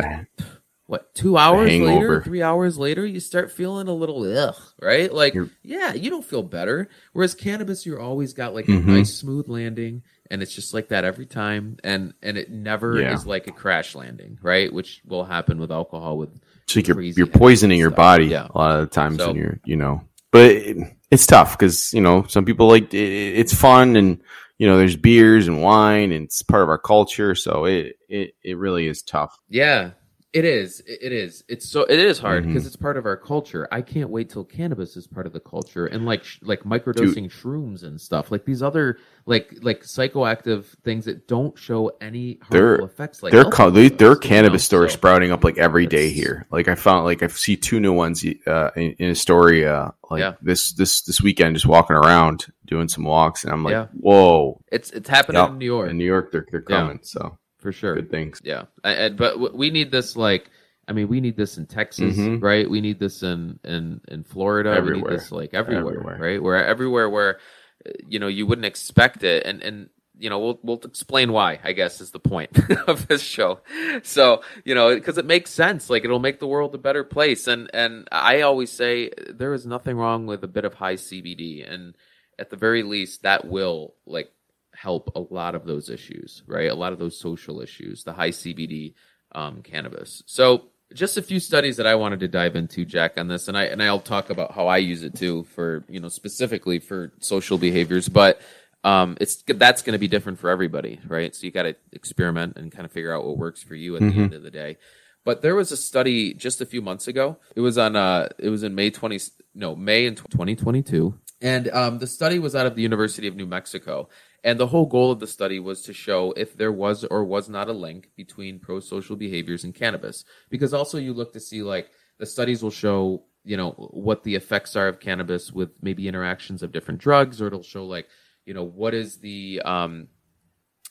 what 0.86 1.14
two 1.14 1.36
hours 1.36 1.70
later, 1.70 2.22
three 2.22 2.42
hours 2.42 2.78
later, 2.78 3.04
you 3.04 3.20
start 3.20 3.50
feeling 3.52 3.88
a 3.88 3.92
little 3.94 4.22
ugh, 4.22 4.54
right? 4.80 5.12
Like, 5.12 5.34
You're- 5.34 5.50
yeah, 5.62 5.94
you 5.94 6.10
don't 6.10 6.24
feel 6.24 6.42
better. 6.42 6.88
Whereas 7.12 7.34
cannabis, 7.34 7.84
you're 7.84 8.00
always 8.00 8.32
got 8.34 8.54
like 8.54 8.66
Mhm. 8.66 8.84
a 8.86 8.90
nice 8.90 9.14
smooth 9.14 9.48
landing, 9.48 10.02
and 10.30 10.42
it's 10.42 10.54
just 10.54 10.72
like 10.74 10.88
that 10.88 11.04
every 11.04 11.26
time, 11.26 11.76
and 11.82 12.14
and 12.22 12.38
it 12.38 12.50
never 12.50 13.00
Yeah. 13.00 13.14
is 13.14 13.26
like 13.26 13.46
a 13.48 13.52
crash 13.52 13.94
landing, 13.94 14.38
right? 14.42 14.72
Which 14.72 15.00
will 15.06 15.24
happen 15.24 15.58
with 15.58 15.72
alcohol. 15.72 16.18
With 16.18 16.30
it's 16.64 16.76
like 16.76 16.86
you're 16.88 17.00
you're 17.00 17.26
poisoning 17.26 17.78
your 17.78 17.90
body 17.90 18.26
Yeah. 18.26 18.46
a 18.54 18.56
lot 18.58 18.78
of 18.78 18.88
the 18.88 18.94
times 18.94 19.18
So- 19.18 19.28
when 19.28 19.36
you're 19.36 19.58
you 19.64 19.76
know. 19.76 20.02
But 20.32 20.50
it, 20.50 20.76
it's 21.10 21.26
tough 21.26 21.58
because 21.58 21.92
you 21.94 22.00
know 22.00 22.24
some 22.28 22.44
people 22.44 22.68
like 22.68 22.92
it, 22.94 22.98
it's 23.38 23.54
fun 23.54 23.96
and 23.96 24.18
you 24.58 24.66
know 24.66 24.76
there's 24.78 24.96
beers 24.96 25.48
and 25.48 25.62
wine 25.62 26.12
and 26.12 26.24
it's 26.26 26.42
part 26.42 26.62
of 26.62 26.68
our 26.68 26.78
culture. 26.78 27.34
So 27.34 27.64
it 27.64 27.96
it 28.08 28.34
it 28.44 28.56
really 28.56 28.86
is 28.86 29.02
tough. 29.02 29.36
yeah, 29.48 29.90
it 30.36 30.44
is. 30.44 30.82
It 30.86 31.12
is. 31.12 31.42
It's 31.48 31.66
so 31.66 31.82
it 31.84 31.98
is 31.98 32.18
hard 32.18 32.46
because 32.46 32.66
it's 32.66 32.76
part 32.76 32.96
of 32.98 33.06
our 33.06 33.16
culture. 33.16 33.66
I 33.72 33.80
can't 33.80 34.10
wait 34.10 34.28
till 34.28 34.44
cannabis 34.44 34.94
is 34.96 35.06
part 35.06 35.26
of 35.26 35.32
the 35.32 35.40
culture, 35.40 35.86
and 35.86 36.04
like 36.04 36.24
sh- 36.24 36.38
like 36.42 36.64
microdosing 36.64 37.30
shrooms 37.30 37.82
and 37.84 37.98
stuff, 37.98 38.30
like 38.30 38.44
these 38.44 38.62
other 38.62 38.98
like 39.24 39.50
like 39.62 39.80
psychoactive 39.82 40.66
things 40.84 41.06
that 41.06 41.26
don't 41.26 41.56
show 41.58 41.90
any 42.00 42.38
harmful 42.42 42.50
There- 42.58 42.74
effects. 42.76 43.22
Like 43.22 43.32
there, 43.32 43.44
alcohol 43.44 43.68
co- 43.68 43.70
there, 43.70 43.88
does, 43.88 43.98
there 43.98 44.08
are 44.08 44.12
you 44.12 44.16
know? 44.16 44.28
cannabis 44.28 44.64
stores 44.64 44.92
So- 44.92 44.98
sprouting 44.98 45.32
up 45.32 45.42
like 45.42 45.56
every 45.58 45.86
day 45.86 46.10
here. 46.10 46.46
Like 46.50 46.68
I 46.68 46.74
found, 46.74 47.04
like 47.06 47.22
I 47.22 47.28
see 47.28 47.56
two 47.56 47.80
new 47.80 47.92
ones 47.94 48.24
uh, 48.46 48.70
in, 48.76 48.92
in 48.98 49.10
Astoria. 49.10 49.94
Like 50.10 50.20
Yeah. 50.20 50.34
this 50.42 50.72
this 50.74 51.00
this 51.02 51.20
weekend, 51.22 51.56
just 51.56 51.66
walking 51.66 51.96
around 51.96 52.46
doing 52.66 52.88
some 52.88 53.04
walks, 53.04 53.42
and 53.42 53.52
I'm 53.52 53.64
like, 53.64 53.72
Yeah. 53.72 53.86
whoa! 53.94 54.60
It's 54.70 54.90
it's 54.90 55.08
happening 55.08 55.40
Yep. 55.40 55.50
in 55.50 55.58
New 55.58 55.64
York 55.64 55.90
In 55.90 55.98
New 55.98 56.04
York, 56.04 56.30
they're 56.30 56.46
they're 56.50 56.62
Yeah. 56.68 56.76
coming. 56.82 57.00
So 57.02 57.38
for 57.66 57.72
sure. 57.72 57.94
good 57.96 58.10
things. 58.10 58.40
Yeah, 58.44 58.64
and, 58.84 58.98
and- 58.98 59.16
but 59.16 59.54
we 59.54 59.70
need 59.70 59.90
this 59.90 60.16
like. 60.16 60.50
I 60.88 60.92
mean, 60.92 61.08
we 61.08 61.20
need 61.20 61.36
this 61.36 61.58
in 61.58 61.66
Texas, 61.66 62.16
Mhm. 62.16 62.40
right? 62.40 62.70
We 62.70 62.80
need 62.80 63.00
this 63.00 63.24
in 63.24 63.58
in 63.64 64.00
in 64.06 64.22
Florida. 64.22 64.70
We 64.70 64.76
Everywhere. 64.76 65.10
need 65.10 65.18
this 65.20 65.32
like 65.32 65.52
everywhere, 65.52 65.94
Everywhere. 65.94 66.18
right? 66.20 66.40
Where 66.42 66.64
everywhere 66.64 67.10
where 67.10 67.38
uh, 67.84 67.90
you 68.06 68.20
know 68.20 68.28
you 68.28 68.46
wouldn't 68.46 68.66
expect 68.66 69.24
it, 69.24 69.44
and 69.44 69.62
and 69.64 69.88
you 70.16 70.30
know 70.30 70.38
we'll 70.38 70.60
we'll 70.62 70.80
explain 70.84 71.32
why. 71.32 71.58
I 71.64 71.72
guess 71.72 72.00
is 72.00 72.12
the 72.12 72.20
point 72.20 72.56
of 72.86 73.08
this 73.08 73.20
show. 73.22 73.58
So 74.04 74.42
you 74.64 74.76
know 74.76 74.94
because 74.94 75.18
it 75.18 75.26
makes 75.26 75.50
sense. 75.50 75.90
Like 75.90 76.04
it'll 76.04 76.20
make 76.20 76.38
the 76.38 76.46
world 76.46 76.72
a 76.76 76.78
better 76.78 77.02
place. 77.02 77.48
And 77.48 77.68
and 77.74 78.06
I 78.12 78.42
always 78.42 78.70
say 78.70 79.10
there 79.28 79.54
is 79.54 79.66
nothing 79.66 79.96
wrong 79.96 80.26
with 80.26 80.44
a 80.44 80.48
bit 80.48 80.64
of 80.64 80.74
high 80.74 80.94
CBD, 80.94 81.68
and 81.68 81.96
at 82.38 82.50
the 82.50 82.56
very 82.56 82.84
least 82.84 83.22
that 83.24 83.44
will 83.48 83.94
like 84.06 84.30
help 84.76 85.10
a 85.16 85.20
lot 85.20 85.54
of 85.54 85.64
those 85.64 85.88
issues, 85.90 86.42
right? 86.46 86.70
A 86.70 86.74
lot 86.74 86.92
of 86.92 86.98
those 86.98 87.18
social 87.18 87.60
issues, 87.60 88.04
the 88.04 88.12
high 88.12 88.30
CBD 88.30 88.94
um, 89.32 89.62
cannabis. 89.62 90.22
So 90.26 90.66
just 90.94 91.16
a 91.16 91.22
few 91.22 91.40
studies 91.40 91.78
that 91.78 91.86
I 91.86 91.94
wanted 91.96 92.20
to 92.20 92.28
dive 92.28 92.54
into, 92.56 92.84
Jack, 92.84 93.18
on 93.18 93.26
this, 93.28 93.48
and 93.48 93.56
I 93.58 93.64
and 93.64 93.82
I'll 93.82 94.00
talk 94.00 94.30
about 94.30 94.52
how 94.52 94.68
I 94.68 94.76
use 94.78 95.02
it 95.02 95.14
too 95.16 95.44
for 95.54 95.84
you 95.88 95.98
know 96.00 96.08
specifically 96.08 96.78
for 96.78 97.12
social 97.20 97.58
behaviors, 97.58 98.08
but 98.08 98.40
um, 98.84 99.16
it's 99.20 99.42
that's 99.48 99.82
going 99.82 99.94
to 99.94 99.98
be 99.98 100.06
different 100.08 100.38
for 100.38 100.48
everybody, 100.50 101.00
right? 101.08 101.34
So 101.34 101.44
you 101.44 101.50
got 101.50 101.64
to 101.64 101.74
experiment 101.92 102.56
and 102.56 102.70
kind 102.70 102.84
of 102.84 102.92
figure 102.92 103.12
out 103.12 103.24
what 103.26 103.36
works 103.36 103.62
for 103.62 103.74
you 103.74 103.96
at 103.96 104.00
the 104.02 104.10
Mhm. 104.12 104.16
end 104.24 104.34
of 104.34 104.42
the 104.44 104.50
day. 104.50 104.76
But 105.24 105.42
there 105.42 105.56
was 105.56 105.72
a 105.72 105.76
study 105.76 106.34
just 106.34 106.60
a 106.60 106.66
few 106.66 106.80
months 106.80 107.08
ago. 107.08 107.38
It 107.56 107.60
was 107.62 107.78
on 107.78 107.96
uh 107.96 108.28
it 108.38 108.48
was 108.48 108.62
in 108.62 108.76
May 108.76 108.90
20 108.90 109.18
no, 109.56 109.74
May 109.74 110.06
in 110.06 110.14
2022. 110.14 111.18
And 111.40 111.68
um 111.70 111.98
the 111.98 112.06
study 112.06 112.38
was 112.38 112.54
out 112.54 112.66
of 112.66 112.76
the 112.76 112.82
University 112.82 113.26
of 113.26 113.34
New 113.34 113.46
Mexico. 113.46 114.08
And 114.46 114.60
the 114.60 114.68
whole 114.68 114.86
goal 114.86 115.10
of 115.10 115.18
the 115.18 115.26
study 115.26 115.58
was 115.58 115.82
to 115.82 115.92
show 115.92 116.32
if 116.36 116.56
there 116.56 116.70
was 116.70 117.02
or 117.02 117.24
was 117.24 117.48
not 117.48 117.68
a 117.68 117.72
link 117.72 118.10
between 118.16 118.60
pro-social 118.60 119.16
behaviors 119.16 119.64
and 119.64 119.74
cannabis. 119.74 120.24
Because 120.50 120.72
also 120.72 120.98
you 120.98 121.12
look 121.12 121.32
to 121.32 121.40
see 121.40 121.64
like 121.64 121.90
the 122.18 122.26
studies 122.26 122.62
will 122.62 122.70
show, 122.70 123.24
you 123.42 123.56
know, 123.56 123.72
what 123.72 124.22
the 124.22 124.36
effects 124.36 124.76
are 124.76 124.86
of 124.86 125.00
cannabis 125.00 125.50
with 125.50 125.70
maybe 125.82 126.06
interactions 126.06 126.62
of 126.62 126.70
different 126.70 127.00
drugs 127.00 127.42
or 127.42 127.48
it'll 127.48 127.64
show 127.64 127.84
like, 127.84 128.06
you 128.44 128.54
know, 128.54 128.62
what 128.62 128.94
is 128.94 129.16
the 129.16 129.60
um 129.62 130.06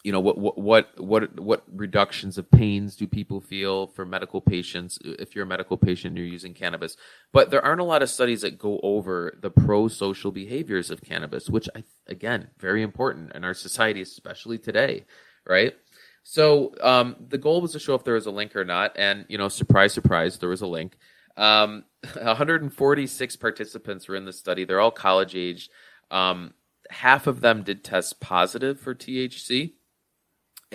you 0.06 0.12
know 0.12 0.20
what 0.20 0.38
what 0.38 0.56
what 0.60 1.00
what 1.00 1.40
what 1.40 1.64
reductions 1.74 2.38
of 2.38 2.50
pains 2.52 2.96
do 2.96 3.08
people 3.08 3.42
feel 3.42 3.88
for 3.88 4.06
medical 4.06 4.40
patients 4.40 5.00
if 5.04 5.34
you're 5.34 5.46
a 5.46 5.48
medical 5.48 5.78
patient 5.78 6.12
and 6.12 6.18
you're 6.20 6.28
using 6.28 6.54
cannabis? 6.54 6.96
But 7.34 7.50
there 7.50 7.66
aren't 7.66 7.82
a 7.82 7.86
lot 7.86 8.04
of 8.04 8.10
studies 8.12 8.42
that 8.42 8.60
go 8.60 8.80
over 8.84 9.34
the 9.42 9.50
pro-social 9.50 10.32
behaviors 10.32 10.92
of 10.92 11.02
cannabis 11.02 11.50
which 11.50 11.68
I, 11.76 11.84
again 12.06 12.50
very 12.60 12.84
important 12.84 13.34
in 13.34 13.44
our 13.44 13.56
society 13.56 14.02
especially 14.02 14.60
today 14.60 15.06
right? 15.48 15.74
So 16.22 16.76
um, 16.82 17.16
the 17.28 17.40
goal 17.40 17.62
was 17.62 17.72
to 17.72 17.80
show 17.80 17.96
if 17.96 18.04
there 18.04 18.14
was 18.14 18.28
a 18.28 18.32
link 18.32 18.56
or 18.56 18.64
not 18.64 18.92
and 18.96 19.26
you 19.28 19.40
know 19.40 19.50
surprise 19.50 19.94
surprise 19.94 20.38
there 20.38 20.50
was 20.50 20.62
a 20.62 20.68
link. 20.68 20.98
Um, 21.36 21.84
146 22.14 23.36
participants 23.38 24.08
were 24.08 24.16
in 24.16 24.26
the 24.26 24.34
study. 24.34 24.66
They're 24.66 24.80
all 24.80 24.92
college 24.92 25.36
aged 25.36 25.72
um, 26.12 26.54
half 26.92 27.26
of 27.26 27.42
them 27.42 27.64
did 27.64 27.84
test 27.84 28.20
positive 28.20 28.80
for 28.80 28.94
thc 28.94 29.74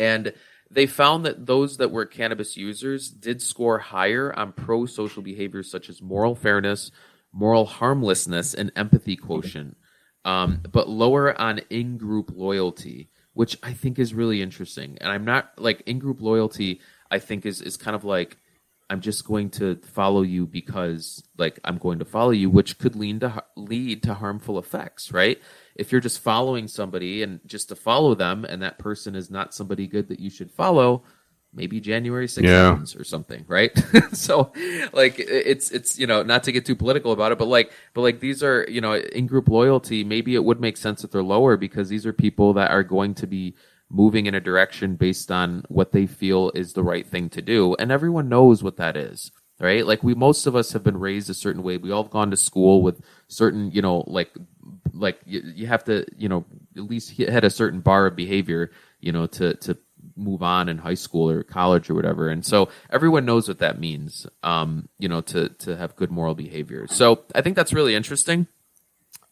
and 0.00 0.32
they 0.70 0.86
found 0.86 1.26
that 1.26 1.44
those 1.46 1.76
that 1.76 1.90
were 1.90 2.06
cannabis 2.06 2.56
users 2.56 3.10
did 3.10 3.42
score 3.42 3.78
higher 3.78 4.32
on 4.36 4.52
pro 4.52 4.86
social 4.86 5.22
behaviors 5.22 5.70
such 5.70 5.90
as 5.90 6.00
moral 6.00 6.34
fairness, 6.34 6.90
moral 7.32 7.66
harmlessness, 7.66 8.54
and 8.54 8.72
empathy 8.74 9.14
quotient, 9.14 9.76
um, 10.24 10.62
but 10.72 10.88
lower 10.88 11.38
on 11.38 11.60
in 11.68 11.98
group 11.98 12.32
loyalty, 12.34 13.10
which 13.34 13.58
I 13.62 13.74
think 13.74 13.98
is 13.98 14.14
really 14.14 14.40
interesting. 14.40 14.96
And 15.02 15.12
I'm 15.12 15.24
not 15.24 15.52
like 15.58 15.82
in 15.82 15.98
group 15.98 16.22
loyalty, 16.22 16.80
I 17.10 17.18
think 17.18 17.44
is, 17.44 17.60
is 17.60 17.76
kind 17.76 17.94
of 17.94 18.04
like 18.04 18.38
I'm 18.88 19.02
just 19.02 19.26
going 19.26 19.50
to 19.50 19.76
follow 19.76 20.22
you 20.22 20.46
because 20.46 21.22
like 21.36 21.60
I'm 21.62 21.76
going 21.76 21.98
to 21.98 22.06
follow 22.06 22.30
you, 22.30 22.48
which 22.48 22.78
could 22.78 22.96
lead 22.96 23.20
to 23.20 23.44
lead 23.54 24.02
to 24.04 24.14
harmful 24.14 24.58
effects, 24.58 25.12
right? 25.12 25.38
If 25.74 25.92
you're 25.92 26.00
just 26.00 26.20
following 26.20 26.68
somebody 26.68 27.22
and 27.22 27.40
just 27.46 27.68
to 27.68 27.76
follow 27.76 28.14
them, 28.14 28.44
and 28.44 28.62
that 28.62 28.78
person 28.78 29.14
is 29.14 29.30
not 29.30 29.54
somebody 29.54 29.86
good 29.86 30.08
that 30.08 30.20
you 30.20 30.30
should 30.30 30.50
follow, 30.50 31.04
maybe 31.52 31.80
January 31.80 32.26
6th 32.26 32.42
Yeah. 32.44 32.78
or 32.98 33.04
something, 33.04 33.44
right? 33.48 33.72
so 34.12 34.52
like 34.92 35.16
it's 35.18 35.70
it's 35.70 35.98
you 35.98 36.06
know 36.06 36.22
not 36.22 36.44
to 36.44 36.52
get 36.52 36.66
too 36.66 36.76
political 36.76 37.12
about 37.12 37.32
it, 37.32 37.38
but 37.38 37.48
like 37.48 37.72
but 37.94 38.02
like 38.02 38.20
these 38.20 38.42
are 38.42 38.66
you 38.68 38.80
know 38.80 38.94
in 38.94 39.26
group 39.26 39.48
loyalty, 39.48 40.04
maybe 40.04 40.34
it 40.34 40.44
would 40.44 40.60
make 40.60 40.76
sense 40.76 41.02
that 41.02 41.12
they're 41.12 41.22
lower 41.22 41.56
because 41.56 41.88
these 41.88 42.06
are 42.06 42.12
people 42.12 42.52
that 42.54 42.70
are 42.70 42.82
going 42.84 43.14
to 43.14 43.26
be 43.26 43.54
moving 43.92 44.26
in 44.26 44.34
a 44.36 44.40
direction 44.40 44.94
based 44.94 45.32
on 45.32 45.64
what 45.68 45.90
they 45.90 46.06
feel 46.06 46.52
is 46.54 46.72
the 46.74 46.84
right 46.84 47.06
thing 47.06 47.28
to 47.30 47.42
do, 47.42 47.74
and 47.78 47.90
everyone 47.90 48.28
knows 48.28 48.62
what 48.62 48.76
that 48.76 48.96
is. 48.96 49.32
Right, 49.58 49.84
like 49.86 50.02
we 50.02 50.14
most 50.14 50.46
of 50.46 50.56
us 50.56 50.72
have 50.72 50.82
been 50.82 50.98
raised 50.98 51.28
a 51.28 51.34
certain 51.34 51.62
way. 51.62 51.76
We 51.76 51.90
all 51.90 52.02
have 52.04 52.10
gone 52.10 52.30
to 52.30 52.36
school 52.38 52.80
with 52.80 53.02
certain, 53.28 53.70
you 53.72 53.82
know, 53.82 54.04
like, 54.06 54.30
like 55.00 55.20
you, 55.24 55.42
you 55.54 55.66
have 55.66 55.84
to, 55.84 56.06
you 56.16 56.28
know, 56.28 56.44
at 56.76 56.84
least 56.84 57.10
hit 57.12 57.44
a 57.44 57.50
certain 57.50 57.80
bar 57.80 58.06
of 58.06 58.14
behavior, 58.14 58.70
you 59.00 59.12
know, 59.12 59.26
to 59.26 59.54
to 59.54 59.76
move 60.16 60.42
on 60.42 60.68
in 60.68 60.78
high 60.78 60.94
school 60.94 61.30
or 61.30 61.42
college 61.42 61.90
or 61.90 61.94
whatever. 61.94 62.28
And 62.28 62.44
so 62.44 62.68
everyone 62.90 63.24
knows 63.24 63.48
what 63.48 63.58
that 63.58 63.78
means, 63.78 64.26
um, 64.42 64.88
you 64.98 65.08
know, 65.08 65.20
to, 65.22 65.48
to 65.48 65.76
have 65.76 65.96
good 65.96 66.10
moral 66.10 66.34
behavior. 66.34 66.86
So 66.88 67.24
I 67.34 67.40
think 67.40 67.56
that's 67.56 67.72
really 67.72 67.94
interesting. 67.94 68.46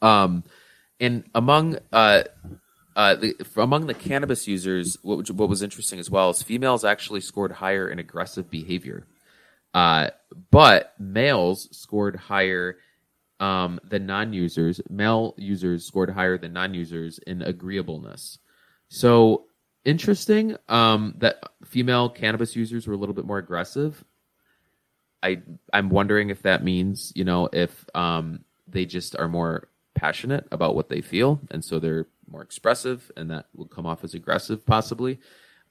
Um, 0.03 0.45
and 1.01 1.25
among, 1.35 1.79
uh, 1.93 2.25
uh, 2.97 3.15
the, 3.15 3.35
among 3.57 3.87
the 3.87 3.95
cannabis 3.95 4.49
users, 4.49 4.99
what, 5.03 5.31
what 5.31 5.49
was 5.49 5.63
interesting 5.63 5.99
as 5.99 6.11
well 6.11 6.31
is 6.31 6.43
females 6.43 6.85
actually 6.85 7.21
scored 7.21 7.53
higher 7.53 7.89
in 7.89 7.99
aggressive 7.99 8.51
behavior. 8.51 9.07
Uh, 9.75 10.11
but 10.51 10.95
males 10.99 11.69
scored 11.77 12.17
higher 12.17 12.77
um, 13.41 13.81
than 13.85 14.07
non-users. 14.07 14.81
Male 14.89 15.35
users 15.37 15.87
scored 15.87 16.11
higher 16.11 16.39
than 16.39 16.53
non-users 16.53 17.19
in 17.19 17.43
agreeableness. 17.43 18.39
So 18.89 19.47
interesting 19.85 20.57
um, 20.69 21.15
that 21.19 21.43
female 21.65 22.09
cannabis 22.09 22.57
users 22.57 22.87
were 22.87 22.95
a 22.95 22.97
little 22.97 23.15
bit 23.15 23.25
more 23.25 23.39
aggressive. 23.39 24.05
I 25.23 25.43
I'm 25.73 25.91
wondering 25.91 26.31
if 26.31 26.43
that 26.43 26.63
means 26.63 27.13
you 27.17 27.25
know 27.25 27.49
if 27.53 27.85
um, 27.95 28.45
they 28.69 28.87
just 28.87 29.17
are 29.17 29.29
more 29.29 29.69
passionate 29.95 30.47
about 30.53 30.75
what 30.77 30.89
they 30.89 31.01
feel, 31.01 31.41
and 31.51 31.65
so 31.65 31.79
they're 31.79 32.07
more 32.31 32.43
expressive, 32.43 33.11
and 33.17 33.31
that 33.31 33.47
will 33.55 33.67
come 33.67 33.87
off 33.87 34.05
as 34.05 34.15
aggressive, 34.15 34.65
possibly. 34.65 35.19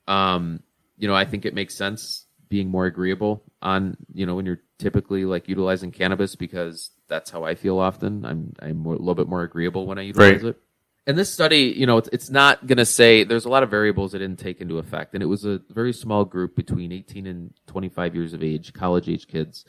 Um, 0.08 0.62
you 0.98 1.08
know, 1.08 1.16
I 1.16 1.26
think 1.26 1.46
it 1.46 1.54
makes 1.54 1.76
sense 1.76 2.26
being 2.50 2.70
more 2.70 2.86
agreeable 2.86 3.44
on 3.62 3.98
you 4.14 4.26
know 4.26 4.36
when 4.36 4.46
you're 4.46 4.62
typically 4.80 5.26
like 5.26 5.48
utilizing 5.48 5.92
cannabis 5.92 6.36
because 6.36 6.92
that's 7.08 7.30
how 7.30 7.44
I 7.44 7.56
feel 7.56 7.80
often. 7.80 8.26
I'm 8.26 8.54
I'm 8.62 8.78
more, 8.78 8.94
a 8.96 8.98
little 8.98 9.16
bit 9.16 9.28
more 9.28 9.44
agreeable 9.44 9.86
when 9.86 9.98
I 9.98 10.04
utilize 10.04 10.44
Right. 10.44 10.50
it. 10.50 10.62
And 11.08 11.18
this 11.18 11.32
study, 11.32 11.74
you 11.78 11.86
know, 11.86 11.98
it's, 11.98 12.10
it's 12.12 12.30
not 12.30 12.68
going 12.68 12.80
to 12.80 12.86
say 12.86 13.24
there's 13.24 13.46
a 13.46 13.50
lot 13.50 13.64
of 13.64 13.70
variables 13.70 14.12
that 14.12 14.20
didn't 14.20 14.40
take 14.40 14.60
into 14.60 14.78
effect, 14.78 15.14
and 15.14 15.24
it 15.24 15.28
was 15.28 15.46
a 15.46 15.62
very 15.70 15.94
small 15.94 16.26
group 16.26 16.54
between 16.54 16.92
18 16.92 17.28
and 17.28 17.54
25 17.68 18.14
years 18.14 18.34
of 18.34 18.44
age, 18.44 18.74
college 18.74 19.08
age 19.08 19.26
kids. 19.26 19.64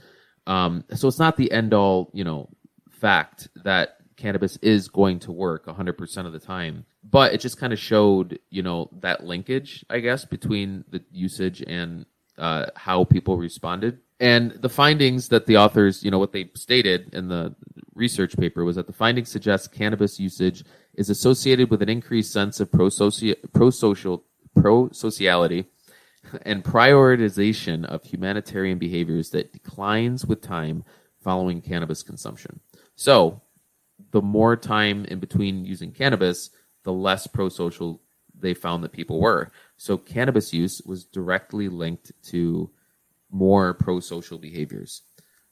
Um, 0.49 0.83
so 0.95 1.07
it's 1.07 1.21
not 1.21 1.37
the 1.37 1.53
end 1.53 1.75
all, 1.75 2.11
you 2.13 2.25
know, 2.25 2.49
fact 2.91 3.49
that 3.63 3.99
cannabis 4.17 4.57
is 4.63 4.89
going 4.89 5.21
to 5.21 5.31
work 5.31 5.67
100% 5.67 6.27
of 6.27 6.33
the 6.33 6.41
time, 6.41 6.85
but 7.05 7.33
it 7.33 7.41
just 7.41 7.61
kind 7.61 7.73
of 7.73 7.79
showed, 7.79 8.41
you 8.51 8.63
know, 8.63 8.91
that 9.01 9.25
linkage, 9.25 9.85
I 9.89 10.01
guess, 10.01 10.25
between 10.25 10.85
the 10.91 11.05
usage 11.13 11.63
and 11.65 12.05
uh, 12.37 12.67
how 12.75 13.05
people 13.05 13.37
responded. 13.37 14.01
And 14.21 14.53
the 14.53 14.69
findings 14.69 15.29
that 15.29 15.47
the 15.47 15.57
authors, 15.57 16.03
you 16.03 16.11
know, 16.11 16.19
what 16.19 16.33
they 16.33 16.51
stated 16.55 17.15
in 17.15 17.29
the 17.29 17.55
research 17.95 18.37
paper 18.37 18.65
was 18.65 18.77
that 18.77 18.87
the 18.87 18.93
findings 18.93 19.29
suggest 19.29 19.73
cannabis 19.73 20.19
usage 20.19 20.65
is 20.95 21.09
associated 21.09 21.71
with 21.71 21.83
an 21.83 21.89
increased 21.89 22.33
sense 22.33 22.59
of 22.59 22.71
pro-soci- 22.73 23.37
pro-social 23.53 24.25
pro-sociality 24.57 25.67
and 26.43 26.65
prioritization 26.65 27.85
of 27.85 28.03
humanitarian 28.03 28.79
behaviors 28.79 29.31
that 29.31 29.53
declines 29.53 30.27
with 30.27 30.41
time 30.41 30.85
following 31.23 31.61
cannabis 31.61 32.03
consumption. 32.03 32.61
So, 32.97 33.43
the 34.11 34.23
more 34.23 34.57
time 34.57 35.05
in 35.05 35.19
between 35.19 35.65
using 35.65 35.93
cannabis, 35.93 36.51
the 36.85 36.93
less 36.93 37.27
pro-social 37.27 38.01
they 38.41 38.55
found 38.55 38.85
that 38.85 38.93
people 38.93 39.21
were. 39.21 39.51
So, 39.77 39.97
cannabis 39.97 40.53
use 40.53 40.83
was 40.85 41.05
directly 41.05 41.69
linked 41.69 42.13
to 42.31 42.71
more 43.31 43.75
pro-social 43.75 44.39
behaviors. 44.39 45.03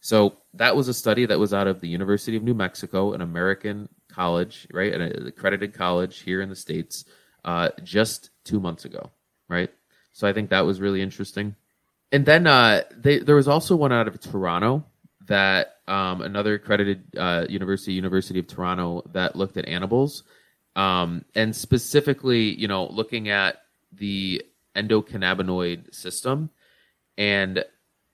So 0.01 0.37
that 0.55 0.77
was 0.77 0.89
a 0.89 0.95
study 0.95 1.27
that 1.27 1.39
was 1.39 1.53
out 1.53 1.67
of 1.67 1.81
the 1.81 1.89
University 1.89 2.37
of 2.37 2.43
New 2.43 2.55
Mexico, 2.55 3.13
an 3.13 3.21
American 3.21 3.89
college, 4.09 4.67
right, 4.73 4.93
an 4.93 5.27
accredited 5.27 5.75
college 5.75 6.21
here 6.21 6.41
in 6.41 6.49
the 6.49 6.57
states, 6.57 7.05
uh, 7.45 7.71
just 7.83 8.31
two 8.45 8.61
months 8.61 8.85
ago, 8.85 9.11
right. 9.49 9.71
So 10.13 10.27
I 10.27 10.33
think 10.33 10.51
that 10.51 10.65
was 10.65 10.81
really 10.81 11.03
interesting. 11.03 11.57
And 12.13 12.25
then 12.25 12.47
uh, 12.47 12.83
they, 12.97 13.19
there 13.19 13.35
was 13.35 13.49
also 13.49 13.77
one 13.77 13.93
out 13.93 14.09
of 14.09 14.21
Toronto 14.21 14.85
that 15.27 15.77
um, 15.89 16.23
another 16.23 16.55
accredited 16.55 17.17
uh, 17.17 17.47
university, 17.49 17.93
University 17.93 18.39
of 18.39 18.47
Toronto, 18.47 19.03
that 19.13 19.37
looked 19.37 19.57
at 19.57 19.67
animals, 19.67 20.23
um, 20.77 21.25
and 21.35 21.55
specifically, 21.55 22.55
you 22.55 22.69
know, 22.69 22.87
looking 22.87 23.29
at 23.29 23.63
the 23.93 24.43
endocannabinoid 24.77 25.95
system 25.95 26.51
and 27.19 27.65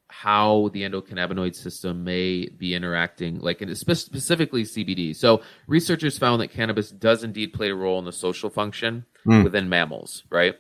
how 0.09 0.68
the 0.75 0.82
endocannabinoid 0.82 1.54
system 1.54 2.04
may 2.04 2.47
be 2.47 2.75
interacting, 2.75 3.38
like 3.40 3.62
specifically 3.73 4.62
CBD. 4.62 5.16
So 5.16 5.42
researchers 5.66 6.18
found 6.18 6.42
that 6.42 6.49
cannabis 6.49 6.90
does 6.90 7.25
indeed 7.25 7.54
play 7.54 7.71
a 7.71 7.75
role 7.75 7.99
in 7.99 8.04
the 8.04 8.12
social 8.12 8.50
function 8.50 9.06
within 9.42 9.68
mammals, 9.68 10.25
right? 10.30 10.56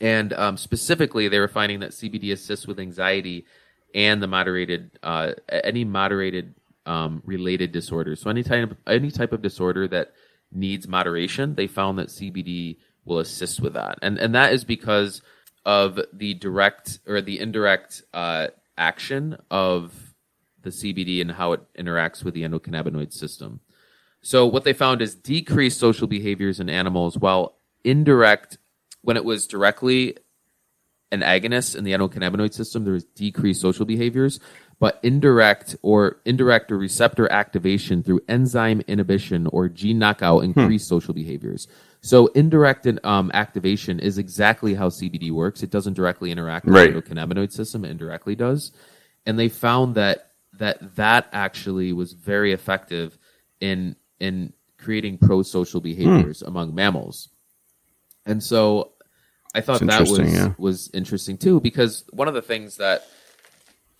And 0.00 0.32
um, 0.32 0.56
specifically, 0.56 1.28
they 1.28 1.40
were 1.40 1.48
finding 1.48 1.80
that 1.80 1.90
CBD 1.90 2.32
assists 2.32 2.66
with 2.66 2.78
anxiety 2.78 3.46
and 3.94 4.22
the 4.22 4.26
moderated, 4.26 4.92
uh, 5.02 5.32
any 5.48 5.84
moderated 5.84 6.54
um, 6.86 7.22
related 7.24 7.72
disorders. 7.72 8.20
So 8.20 8.30
any 8.30 8.42
type, 8.42 8.70
of, 8.70 8.76
any 8.86 9.10
type 9.10 9.32
of 9.32 9.42
disorder 9.42 9.88
that 9.88 10.12
needs 10.52 10.88
moderation, 10.88 11.54
they 11.54 11.66
found 11.66 11.98
that 11.98 12.08
CBD 12.08 12.78
will 13.04 13.18
assist 13.18 13.60
with 13.60 13.74
that, 13.74 13.98
and 14.02 14.18
and 14.18 14.34
that 14.34 14.52
is 14.52 14.64
because 14.64 15.22
of 15.64 16.00
the 16.12 16.34
direct 16.34 16.98
or 17.06 17.20
the 17.20 17.38
indirect 17.38 18.02
uh, 18.12 18.48
action 18.76 19.36
of 19.50 20.14
the 20.62 20.70
CBD 20.70 21.20
and 21.20 21.32
how 21.32 21.52
it 21.52 21.60
interacts 21.74 22.24
with 22.24 22.34
the 22.34 22.42
endocannabinoid 22.42 23.12
system. 23.12 23.60
So 24.22 24.46
what 24.46 24.64
they 24.64 24.72
found 24.72 25.02
is 25.02 25.14
decreased 25.14 25.80
social 25.80 26.06
behaviors 26.06 26.60
in 26.60 26.68
animals, 26.68 27.18
while 27.18 27.56
indirect, 27.84 28.58
when 29.02 29.16
it 29.16 29.24
was 29.24 29.46
directly 29.46 30.16
an 31.10 31.20
agonist 31.20 31.76
in 31.76 31.84
the 31.84 31.92
endocannabinoid 31.92 32.54
system, 32.54 32.84
there 32.84 32.94
was 32.94 33.04
decreased 33.04 33.60
social 33.60 33.84
behaviors, 33.84 34.40
but 34.78 34.98
indirect 35.02 35.76
or 35.82 36.20
indirect 36.24 36.72
or 36.72 36.78
receptor 36.78 37.30
activation 37.30 38.02
through 38.02 38.20
enzyme 38.28 38.80
inhibition 38.88 39.46
or 39.48 39.68
gene 39.68 39.98
knockout 39.98 40.42
increased 40.42 40.88
social 40.88 41.12
behaviors. 41.12 41.68
So 42.02 42.26
indirect 42.28 42.86
um, 43.04 43.30
activation 43.32 44.00
is 44.00 44.18
exactly 44.18 44.74
how 44.74 44.88
CBD 44.88 45.30
works. 45.30 45.62
It 45.62 45.70
doesn't 45.70 45.94
directly 45.94 46.30
interact 46.30 46.66
with 46.66 46.74
Right. 46.74 46.92
the 46.92 47.00
endocannabinoid 47.00 47.52
system; 47.52 47.84
it 47.84 47.90
indirectly 47.90 48.34
does. 48.34 48.72
And 49.24 49.38
they 49.38 49.48
found 49.48 49.94
that 49.94 50.32
that 50.54 50.96
that 50.96 51.28
actually 51.32 51.92
was 51.92 52.12
very 52.12 52.52
effective 52.52 53.16
in 53.60 53.96
in 54.18 54.52
creating 54.78 55.18
pro-social 55.18 55.80
behaviors 55.80 56.42
among 56.42 56.74
mammals. 56.74 57.28
And 58.26 58.42
so 58.42 58.92
I 59.54 59.60
thought 59.60 59.80
that 59.80 60.00
was 60.00 60.18
yeah. 60.18 60.54
was 60.58 60.90
interesting 60.92 61.38
too 61.38 61.60
because 61.60 62.04
one 62.10 62.26
of 62.26 62.34
the 62.34 62.42
things 62.42 62.76
that 62.78 63.06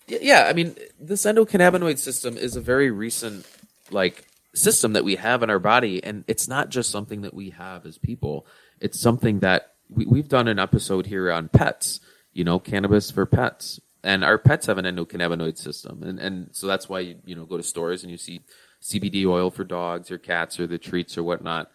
yeah, 0.07 0.47
I 0.49 0.53
mean, 0.53 0.75
this 0.99 1.23
endocannabinoid 1.23 1.97
system 1.97 2.37
is 2.37 2.55
a 2.55 2.61
very 2.61 2.91
recent 2.91 3.45
like 3.91 4.25
system 4.55 4.93
that 4.93 5.03
we 5.03 5.15
have 5.15 5.43
in 5.43 5.49
our 5.49 5.59
body, 5.59 6.03
and 6.03 6.23
it's 6.27 6.47
not 6.47 6.69
just 6.69 6.91
something 6.91 7.21
that 7.21 7.33
we 7.33 7.51
have 7.51 7.85
as 7.85 7.97
people. 7.97 8.45
It's 8.79 8.99
something 8.99 9.39
that 9.39 9.73
we, 9.89 10.05
we've 10.05 10.27
done 10.27 10.47
an 10.47 10.59
episode 10.59 11.07
here 11.07 11.31
on 11.31 11.49
pets. 11.49 11.99
You 12.33 12.43
know, 12.43 12.59
cannabis 12.59 13.11
for 13.11 13.25
pets, 13.25 13.79
and 14.03 14.23
our 14.23 14.37
pets 14.37 14.65
have 14.65 14.77
an 14.77 14.85
endocannabinoid 14.85 15.57
system, 15.57 16.01
and 16.03 16.19
and 16.19 16.49
so 16.51 16.67
that's 16.67 16.89
why 16.89 17.01
you 17.01 17.17
you 17.25 17.35
know 17.35 17.45
go 17.45 17.57
to 17.57 17.63
stores 17.63 18.03
and 18.03 18.11
you 18.11 18.17
see 18.17 18.41
CBD 18.81 19.25
oil 19.25 19.51
for 19.51 19.63
dogs 19.63 20.11
or 20.11 20.17
cats 20.17 20.59
or 20.59 20.67
the 20.67 20.77
treats 20.77 21.17
or 21.17 21.23
whatnot. 21.23 21.71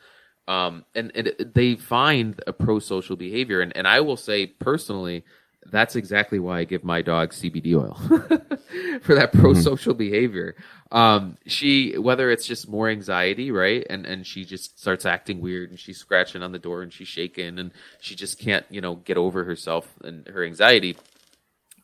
Um, 0.47 0.85
and, 0.95 1.13
and 1.15 1.53
they 1.55 1.77
find 1.77 2.43
a 2.47 2.55
pro-social 2.55 3.17
behavior, 3.17 3.61
and, 3.61 3.77
and 3.77 3.87
I 3.87 4.01
will 4.01 4.17
say 4.17 4.47
personally, 4.47 5.25
that's 5.67 5.97
exactly 5.97 6.39
why 6.39 6.61
I 6.61 6.65
give 6.65 6.85
my 6.85 7.03
dog 7.03 7.31
CBD 7.31 7.75
oil 7.75 7.95
for 9.03 9.15
that 9.15 9.33
pro-social 9.33 9.95
behavior. 9.95 10.57
Um, 10.91 11.37
she, 11.47 11.99
whether 11.99 12.31
it's 12.31 12.47
just 12.47 12.69
more 12.69 12.89
anxiety, 12.89 13.51
right, 13.51 13.87
and 13.91 14.07
and 14.07 14.27
she 14.27 14.45
just 14.45 14.79
starts 14.79 15.05
acting 15.05 15.41
weird, 15.41 15.71
and 15.71 15.79
she's 15.79 15.99
scratching 15.99 16.43
on 16.43 16.53
the 16.53 16.59
door, 16.59 16.83
and 16.83 16.93
she's 16.93 17.09
shaking, 17.09 17.59
and 17.59 17.73
she 18.01 18.15
just 18.15 18.39
can't, 18.39 18.65
you 18.71 18.81
know, 18.81 18.97
get 18.97 19.17
over 19.17 19.45
herself 19.45 19.93
and 20.03 20.27
her 20.29 20.45
anxiety, 20.45 20.97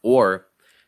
or 0.02 0.46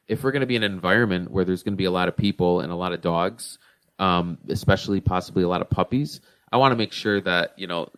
if 0.09 0.23
we're 0.23 0.33
going 0.33 0.41
to 0.41 0.47
be 0.47 0.57
in 0.57 0.63
an 0.63 0.73
environment 0.73 1.31
where 1.31 1.45
there's 1.45 1.63
going 1.63 1.75
to 1.75 1.79
be 1.79 1.85
a 1.85 1.91
lot 1.91 2.09
of 2.09 2.17
people 2.17 2.61
and 2.61 2.73
a 2.73 2.77
lot 2.77 2.93
of 2.93 3.01
dogs, 3.01 3.59
um, 3.99 4.39
especially 4.49 5.01
possibly 5.01 5.43
a 5.43 5.49
lot 5.49 5.61
of 5.61 5.69
puppies, 5.69 6.21
I 6.53 6.59
want 6.59 6.73
to 6.73 6.77
make 6.77 6.93
sure 6.93 7.21
that 7.23 7.59
you 7.59 7.67
know 7.67 7.91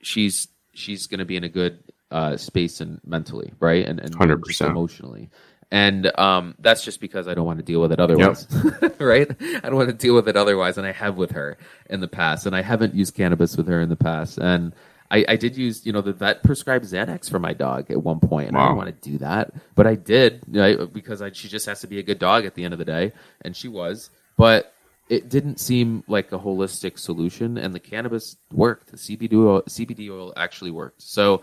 she's 0.00 0.48
she's 0.72 1.06
going 1.06 1.18
to 1.18 1.24
be 1.24 1.36
in 1.36 1.44
a 1.44 1.48
good 1.48 1.82
uh, 2.10 2.36
space 2.36 2.80
and 2.80 3.00
mentally, 3.04 3.52
right, 3.60 3.86
and 3.86 4.00
and 4.00 4.14
100%. 4.14 4.70
emotionally. 4.70 5.30
And 5.70 6.16
um, 6.18 6.54
that's 6.60 6.84
just 6.84 7.00
because 7.00 7.26
I 7.26 7.34
don't 7.34 7.44
want 7.44 7.58
to 7.58 7.64
deal 7.64 7.80
with 7.80 7.90
it 7.90 7.98
otherwise, 7.98 8.46
right? 9.00 9.28
I 9.40 9.60
don't 9.62 9.74
want 9.74 9.88
to 9.88 9.94
deal 9.94 10.14
with 10.14 10.28
it 10.28 10.36
otherwise, 10.36 10.78
and 10.78 10.86
I 10.86 10.92
have 10.92 11.16
with 11.16 11.32
her 11.32 11.58
in 11.90 12.00
the 12.00 12.06
past, 12.08 12.46
and 12.46 12.54
I 12.54 12.62
haven't 12.62 12.94
used 12.94 13.14
cannabis 13.14 13.56
with 13.56 13.66
her 13.66 13.80
in 13.80 13.88
the 13.88 13.96
past, 13.96 14.38
and 14.38 14.72
I, 15.10 15.24
I 15.28 15.36
did 15.36 15.56
use, 15.56 15.84
you 15.84 15.92
know, 15.92 16.02
the 16.02 16.12
vet 16.12 16.42
prescribed 16.44 16.84
Xanax 16.84 17.28
for 17.28 17.38
my 17.40 17.52
dog 17.52 17.90
at 17.90 18.00
one 18.02 18.20
point, 18.20 18.48
and 18.48 18.56
I 18.56 18.60
Wow. 18.60 18.66
didn't 18.66 18.76
want 18.76 19.02
to 19.02 19.10
do 19.10 19.18
that, 19.18 19.54
but 19.74 19.86
I 19.88 19.96
did 19.96 20.42
you 20.50 20.60
know, 20.60 20.86
because 20.86 21.20
I, 21.20 21.32
she 21.32 21.48
just 21.48 21.66
has 21.66 21.80
to 21.80 21.88
be 21.88 21.98
a 21.98 22.02
good 22.04 22.18
dog 22.20 22.44
at 22.44 22.54
the 22.54 22.64
end 22.64 22.72
of 22.72 22.78
the 22.78 22.84
day, 22.84 23.12
and 23.42 23.56
she 23.56 23.66
was. 23.68 24.10
But 24.36 24.72
it 25.08 25.28
didn't 25.28 25.58
seem 25.58 26.02
like 26.08 26.30
a 26.32 26.38
holistic 26.38 26.98
solution, 26.98 27.58
and 27.58 27.74
the 27.74 27.80
cannabis 27.80 28.36
worked. 28.52 28.88
The 28.92 28.96
CBD 28.96 29.34
oil, 29.34 29.62
CBD 29.62 30.10
oil 30.10 30.32
actually 30.36 30.70
worked. 30.72 31.02
So 31.02 31.42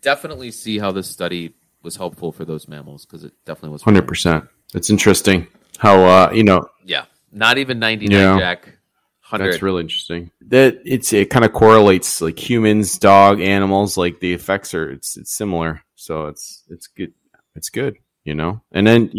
definitely 0.00 0.50
see 0.50 0.78
how 0.78 0.92
this 0.92 1.08
study 1.08 1.54
was 1.82 1.96
helpful 1.96 2.32
for 2.32 2.44
those 2.44 2.68
mammals 2.68 3.06
because 3.06 3.24
it 3.24 3.32
definitely 3.44 3.70
was. 3.70 3.82
Hundred 3.82 4.06
percent. 4.06 4.44
It's 4.74 4.90
interesting 4.90 5.46
how 5.78 6.04
uh, 6.04 6.30
you 6.32 6.44
know 6.44 6.66
Yeah, 6.84 7.06
not 7.32 7.58
even 7.58 7.78
ninety 7.78 8.06
nine 8.06 8.20
Yeah. 8.20 8.38
Jack. 8.38 8.76
Hundred. 9.20 9.52
That's 9.52 9.62
really 9.62 9.82
interesting. 9.82 10.30
That 10.48 10.80
it's 10.84 11.12
it 11.12 11.30
kind 11.30 11.44
of 11.44 11.52
correlates 11.52 12.20
like 12.20 12.38
humans, 12.38 12.98
dog, 12.98 13.40
animals. 13.40 13.96
Like 13.96 14.18
the 14.20 14.32
effects 14.32 14.74
are 14.74 14.90
it's 14.90 15.16
it's 15.16 15.32
similar. 15.36 15.82
So 15.94 16.26
it's 16.26 16.64
it's 16.68 16.88
good. 16.88 17.12
It's 17.54 17.70
good. 17.70 17.96
You 18.24 18.34
know. 18.34 18.60
And 18.72 18.86
then 18.86 19.12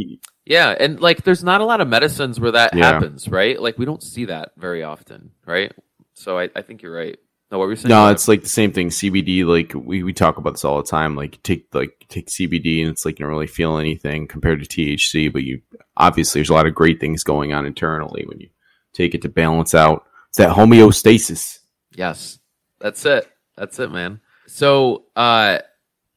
Yeah, 0.45 0.75
and 0.77 0.99
like 0.99 1.23
there's 1.23 1.43
not 1.43 1.61
a 1.61 1.65
lot 1.65 1.79
of 1.81 1.87
medicines 1.87 2.39
where 2.39 2.51
that 2.51 2.75
Yeah. 2.75 2.91
happens, 2.91 3.29
right? 3.29 3.59
Like 3.61 3.77
we 3.77 3.85
don't 3.85 4.03
see 4.03 4.25
that 4.25 4.51
very 4.57 4.83
often, 4.83 5.31
right? 5.45 5.71
So 6.13 6.37
I, 6.37 6.49
I 6.55 6.61
think 6.61 6.81
you're 6.81 6.93
right. 6.93 7.17
No, 7.51 7.59
what 7.59 7.67
were 7.67 7.75
saying? 7.75 7.89
no, 7.89 8.07
it's 8.07 8.29
like 8.29 8.43
the 8.43 8.49
same 8.49 8.71
thing. 8.71 8.89
CBD. 8.89 9.45
Like 9.45 9.73
we 9.75 10.03
we 10.03 10.13
talk 10.13 10.37
about 10.37 10.53
this 10.53 10.63
all 10.63 10.77
the 10.77 10.89
time. 10.89 11.15
Like 11.17 11.43
take 11.43 11.67
like 11.73 12.05
take 12.07 12.27
CBD 12.27 12.81
and 12.81 12.89
it's 12.89 13.05
like 13.05 13.19
you 13.19 13.25
don't 13.25 13.33
really 13.33 13.47
feel 13.47 13.77
anything 13.77 14.27
compared 14.27 14.63
to 14.63 14.67
THC. 14.67 15.31
But 15.31 15.43
you 15.43 15.61
obviously 15.97 16.39
there's 16.39 16.49
a 16.49 16.53
lot 16.53 16.65
of 16.65 16.73
great 16.73 17.01
things 17.01 17.23
going 17.23 17.51
on 17.51 17.65
internally 17.65 18.25
when 18.25 18.39
you 18.39 18.49
take 18.93 19.13
it 19.13 19.21
to 19.23 19.29
balance 19.29 19.75
out. 19.75 20.05
It's 20.29 20.37
that 20.37 20.55
homeostasis. 20.55 21.59
yes, 21.93 22.39
that's 22.79 23.05
it. 23.05 23.29
That's 23.57 23.77
it, 23.79 23.91
man. 23.91 24.21
So 24.47 25.03
uh, 25.17 25.59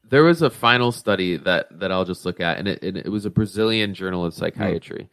there 0.09 0.23
was 0.23 0.41
a 0.41 0.49
final 0.49 0.93
study 0.93 1.35
that 1.35 1.67
that 1.79 1.91
I'll 1.91 2.05
just 2.05 2.25
look 2.25 2.39
at, 2.39 2.59
and 2.59 2.69
it, 2.69 2.81
and 2.81 2.95
it 2.95 3.09
was 3.09 3.25
a 3.25 3.29
Brazilian 3.29 3.93
journal 3.93 4.25
of 4.25 4.33
psychiatry. 4.33 5.09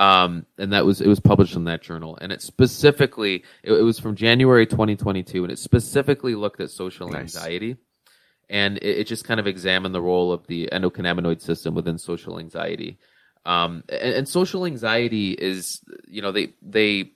Um, 0.00 0.46
and 0.56 0.72
that 0.72 0.86
was 0.86 1.02
it 1.02 1.08
was 1.08 1.20
published 1.20 1.56
in 1.56 1.64
that 1.64 1.82
journal, 1.82 2.16
and 2.22 2.32
it 2.32 2.40
specifically 2.40 3.44
it, 3.62 3.72
it 3.72 3.82
was 3.82 3.98
from 3.98 4.16
January 4.16 4.66
2022, 4.66 5.44
and 5.44 5.52
it 5.52 5.58
specifically 5.58 6.34
looked 6.34 6.58
at 6.62 6.70
social 6.70 7.10
Nice. 7.10 7.36
anxiety, 7.36 7.76
and 8.48 8.78
it, 8.78 9.00
it 9.00 9.06
just 9.06 9.26
kind 9.26 9.38
of 9.38 9.46
examined 9.46 9.94
the 9.94 10.00
role 10.00 10.32
of 10.32 10.46
the 10.46 10.70
endocannabinoid 10.72 11.42
system 11.42 11.74
within 11.74 11.98
social 11.98 12.38
anxiety. 12.38 12.98
Um, 13.44 13.84
and, 13.90 14.14
and 14.14 14.28
social 14.28 14.64
anxiety 14.64 15.32
is, 15.32 15.80
you 16.08 16.22
know, 16.22 16.32
they 16.32 16.54
they. 16.62 17.12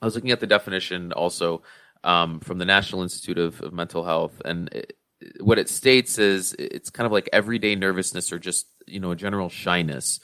I 0.00 0.06
was 0.06 0.14
looking 0.14 0.30
at 0.30 0.40
the 0.40 0.46
definition 0.46 1.12
also 1.12 1.62
um, 2.02 2.40
from 2.40 2.56
the 2.56 2.64
National 2.64 3.02
Institute 3.02 3.36
of, 3.36 3.60
of 3.60 3.74
Mental 3.74 4.04
Health, 4.04 4.40
and 4.42 4.70
it, 4.72 4.96
what 5.40 5.58
it 5.58 5.68
states 5.68 6.18
is 6.18 6.54
it's 6.58 6.88
kind 6.88 7.04
of 7.04 7.12
like 7.12 7.28
everyday 7.30 7.74
nervousness 7.74 8.32
or 8.32 8.38
just 8.38 8.68
you 8.86 9.00
know 9.00 9.10
a 9.10 9.16
general 9.16 9.50
shyness, 9.50 10.18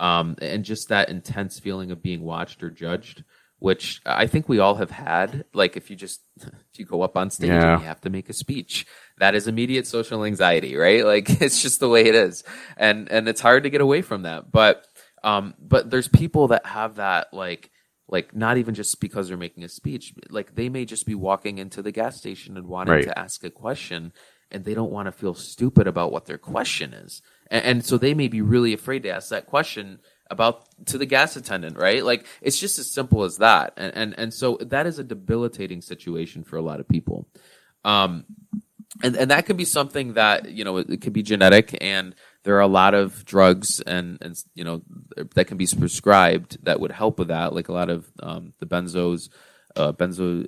um, 0.00 0.34
and 0.42 0.64
just 0.64 0.88
that 0.88 1.08
intense 1.10 1.60
feeling 1.60 1.90
of 1.92 2.02
being 2.02 2.22
watched 2.22 2.62
or 2.64 2.70
judged, 2.70 3.22
which 3.60 4.00
I 4.06 4.26
think 4.26 4.48
we 4.48 4.58
all 4.58 4.76
have 4.76 4.90
had. 4.90 5.44
Like 5.54 5.76
if 5.76 5.90
you 5.90 5.96
just 5.96 6.22
if 6.40 6.78
you 6.78 6.84
go 6.86 7.02
up 7.02 7.16
on 7.16 7.30
stage 7.30 7.50
Yeah. 7.50 7.74
and 7.74 7.82
you 7.82 7.86
have 7.86 8.00
to 8.00 8.10
make 8.10 8.28
a 8.28 8.32
speech, 8.32 8.86
that 9.18 9.34
is 9.34 9.46
immediate 9.46 9.86
social 9.86 10.24
anxiety, 10.24 10.74
right? 10.76 11.04
Like 11.14 11.40
it's 11.42 11.62
just 11.62 11.78
the 11.80 11.88
way 11.88 12.06
it 12.06 12.14
is, 12.14 12.42
and 12.76 13.08
and 13.12 13.28
it's 13.28 13.40
hard 13.42 13.62
to 13.64 13.70
get 13.70 13.80
away 13.82 14.02
from 14.02 14.22
that. 14.22 14.50
But 14.50 14.86
um, 15.22 15.54
but 15.60 15.90
there's 15.90 16.08
people 16.08 16.48
that 16.48 16.64
have 16.66 16.96
that 16.96 17.32
like 17.34 17.70
like 18.08 18.34
not 18.34 18.56
even 18.56 18.74
just 18.74 19.00
because 19.00 19.28
they're 19.28 19.36
making 19.36 19.62
a 19.64 19.68
speech 19.68 20.14
like 20.30 20.54
they 20.56 20.68
may 20.68 20.84
just 20.84 21.06
be 21.06 21.14
walking 21.14 21.58
into 21.58 21.80
the 21.82 21.92
gas 21.92 22.16
station 22.16 22.56
and 22.56 22.66
wanting 22.66 22.94
Right. 22.94 23.04
to 23.04 23.16
ask 23.16 23.44
a 23.44 23.50
question 23.50 24.12
and 24.50 24.64
they 24.64 24.74
don't 24.74 24.90
want 24.90 25.06
to 25.06 25.12
feel 25.12 25.34
stupid 25.34 25.86
about 25.86 26.10
what 26.10 26.24
their 26.26 26.38
question 26.38 26.92
is 26.92 27.22
and, 27.50 27.64
and 27.64 27.84
so 27.84 27.98
they 27.98 28.14
may 28.14 28.28
be 28.28 28.40
really 28.40 28.72
afraid 28.72 29.02
to 29.02 29.10
ask 29.10 29.30
that 29.30 29.46
question 29.46 30.00
about 30.30 30.68
to 30.86 30.96
the 30.96 31.06
gas 31.06 31.36
attendant 31.36 31.76
right? 31.76 32.04
Like 32.04 32.26
it's 32.40 32.58
just 32.58 32.78
as 32.78 32.90
simple 32.90 33.24
as 33.24 33.38
that. 33.38 33.74
And 33.76 33.94
and, 33.94 34.14
and 34.18 34.34
so 34.34 34.58
that 34.60 34.86
is 34.86 34.98
a 34.98 35.04
debilitating 35.04 35.82
situation 35.82 36.44
for 36.44 36.56
a 36.56 36.62
lot 36.62 36.80
of 36.80 36.88
people. 36.88 37.26
Um 37.84 38.24
and 39.02 39.16
and 39.16 39.30
that 39.30 39.46
can 39.46 39.56
be 39.56 39.64
something 39.64 40.14
that 40.14 40.50
you 40.50 40.64
know 40.64 40.76
it, 40.78 40.90
it 40.90 41.00
could 41.00 41.12
be 41.12 41.22
genetic 41.22 41.76
and 41.80 42.14
there 42.42 42.56
are 42.56 42.60
a 42.60 42.66
lot 42.66 42.94
of 42.94 43.24
drugs 43.24 43.80
and 43.80 44.18
and 44.20 44.42
you 44.54 44.64
know 44.64 44.82
that 45.34 45.46
can 45.46 45.56
be 45.56 45.66
prescribed 45.66 46.58
that 46.64 46.80
would 46.80 46.90
help 46.92 47.18
with 47.18 47.28
that 47.28 47.52
like 47.52 47.68
a 47.68 47.72
lot 47.72 47.90
of 47.90 48.10
um, 48.22 48.52
the 48.58 48.66
benzos 48.66 49.28
uh, 49.76 49.92
benzo 49.92 50.46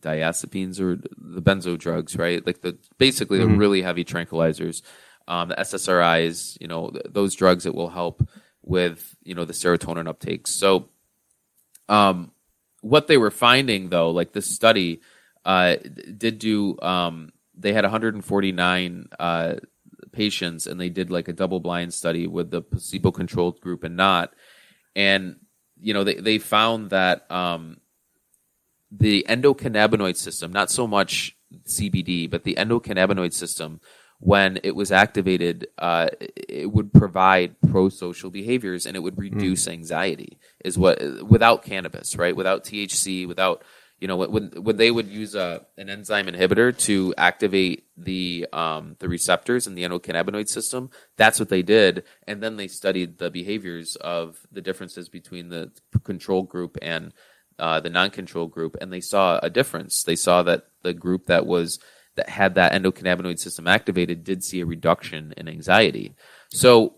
diazepines 0.00 0.80
or 0.80 0.96
the 0.96 1.42
benzo 1.42 1.78
drugs 1.78 2.16
right? 2.16 2.46
Like 2.46 2.62
the 2.62 2.78
basically 2.98 3.38
the 3.38 3.46
really 3.46 3.82
heavy 3.82 4.04
tranquilizers 4.04 4.82
um, 5.28 5.48
the 5.48 5.56
ssris 5.56 6.56
you 6.60 6.68
know 6.68 6.90
th- 6.90 7.06
those 7.08 7.34
drugs 7.34 7.64
that 7.64 7.74
will 7.74 7.90
help 7.90 8.26
with 8.62 9.16
you 9.22 9.34
know 9.34 9.44
the 9.44 9.52
serotonin 9.52 10.08
uptake 10.08 10.46
so 10.46 10.88
um, 11.88 12.32
what 12.80 13.06
they 13.06 13.16
were 13.16 13.30
finding 13.30 13.88
though, 13.88 14.10
like 14.10 14.32
this 14.32 14.46
study 14.46 15.00
uh, 15.44 15.76
did 16.16 16.38
do, 16.38 16.78
um, 16.80 17.32
they 17.56 17.72
had 17.72 17.84
149 17.84 19.08
uh, 19.18 19.54
patients 20.12 20.66
and 20.66 20.80
they 20.80 20.88
did 20.88 21.10
like 21.10 21.28
a 21.28 21.32
double 21.32 21.60
blind 21.60 21.94
study 21.94 22.26
with 22.26 22.50
the 22.50 22.62
placebo 22.62 23.10
controlled 23.10 23.60
group 23.60 23.84
and 23.84 23.96
not. 23.96 24.32
And, 24.94 25.36
you 25.80 25.94
know, 25.94 26.04
they, 26.04 26.14
they 26.14 26.38
found 26.38 26.90
that 26.90 27.30
um, 27.30 27.78
the 28.90 29.26
endocannabinoid 29.28 30.16
system, 30.16 30.52
not 30.52 30.70
so 30.70 30.86
much 30.86 31.36
CBD, 31.64 32.30
but 32.30 32.44
the 32.44 32.54
endocannabinoid 32.54 33.32
system, 33.32 33.80
when 34.18 34.58
it 34.62 34.74
was 34.74 34.92
activated, 34.92 35.68
uh, 35.78 36.08
it 36.20 36.72
would 36.72 36.92
provide 36.92 37.56
pro-social 37.70 38.30
behaviors 38.30 38.86
and 38.86 38.96
it 38.96 39.00
would 39.00 39.18
reduce 39.18 39.68
anxiety. 39.68 40.38
Is 40.64 40.78
what 40.78 41.00
without 41.26 41.64
cannabis, 41.64 42.16
right? 42.16 42.34
Without 42.34 42.64
THC, 42.64 43.28
without 43.28 43.62
you 44.00 44.08
know 44.08 44.16
when 44.16 44.50
when 44.62 44.76
they 44.76 44.90
would 44.90 45.06
use 45.06 45.34
a 45.34 45.66
an 45.76 45.90
enzyme 45.90 46.26
inhibitor 46.26 46.76
to 46.78 47.14
activate 47.18 47.84
the 47.96 48.46
um, 48.52 48.96
the 49.00 49.08
receptors 49.08 49.66
in 49.66 49.74
the 49.74 49.84
endocannabinoid 49.84 50.48
system, 50.48 50.90
that's 51.16 51.38
what 51.38 51.50
they 51.50 51.62
did, 51.62 52.04
and 52.26 52.42
then 52.42 52.56
they 52.56 52.68
studied 52.68 53.18
the 53.18 53.30
behaviors 53.30 53.96
of 53.96 54.38
the 54.50 54.62
differences 54.62 55.08
between 55.08 55.50
the 55.50 55.70
control 56.04 56.42
group 56.42 56.78
and 56.80 57.12
uh, 57.58 57.80
the 57.80 57.90
non-control 57.90 58.46
group, 58.46 58.76
and 58.80 58.92
they 58.92 59.00
saw 59.00 59.38
a 59.42 59.50
difference. 59.50 60.02
They 60.02 60.16
saw 60.16 60.42
that 60.42 60.66
the 60.82 60.94
group 60.94 61.26
that 61.26 61.46
was 61.46 61.78
that 62.16 62.28
had 62.28 62.54
that 62.56 62.72
endocannabinoid 62.72 63.38
system 63.38 63.66
activated 63.66 64.24
did 64.24 64.42
see 64.42 64.60
a 64.60 64.66
reduction 64.66 65.32
in 65.36 65.48
anxiety. 65.48 66.14
So, 66.50 66.96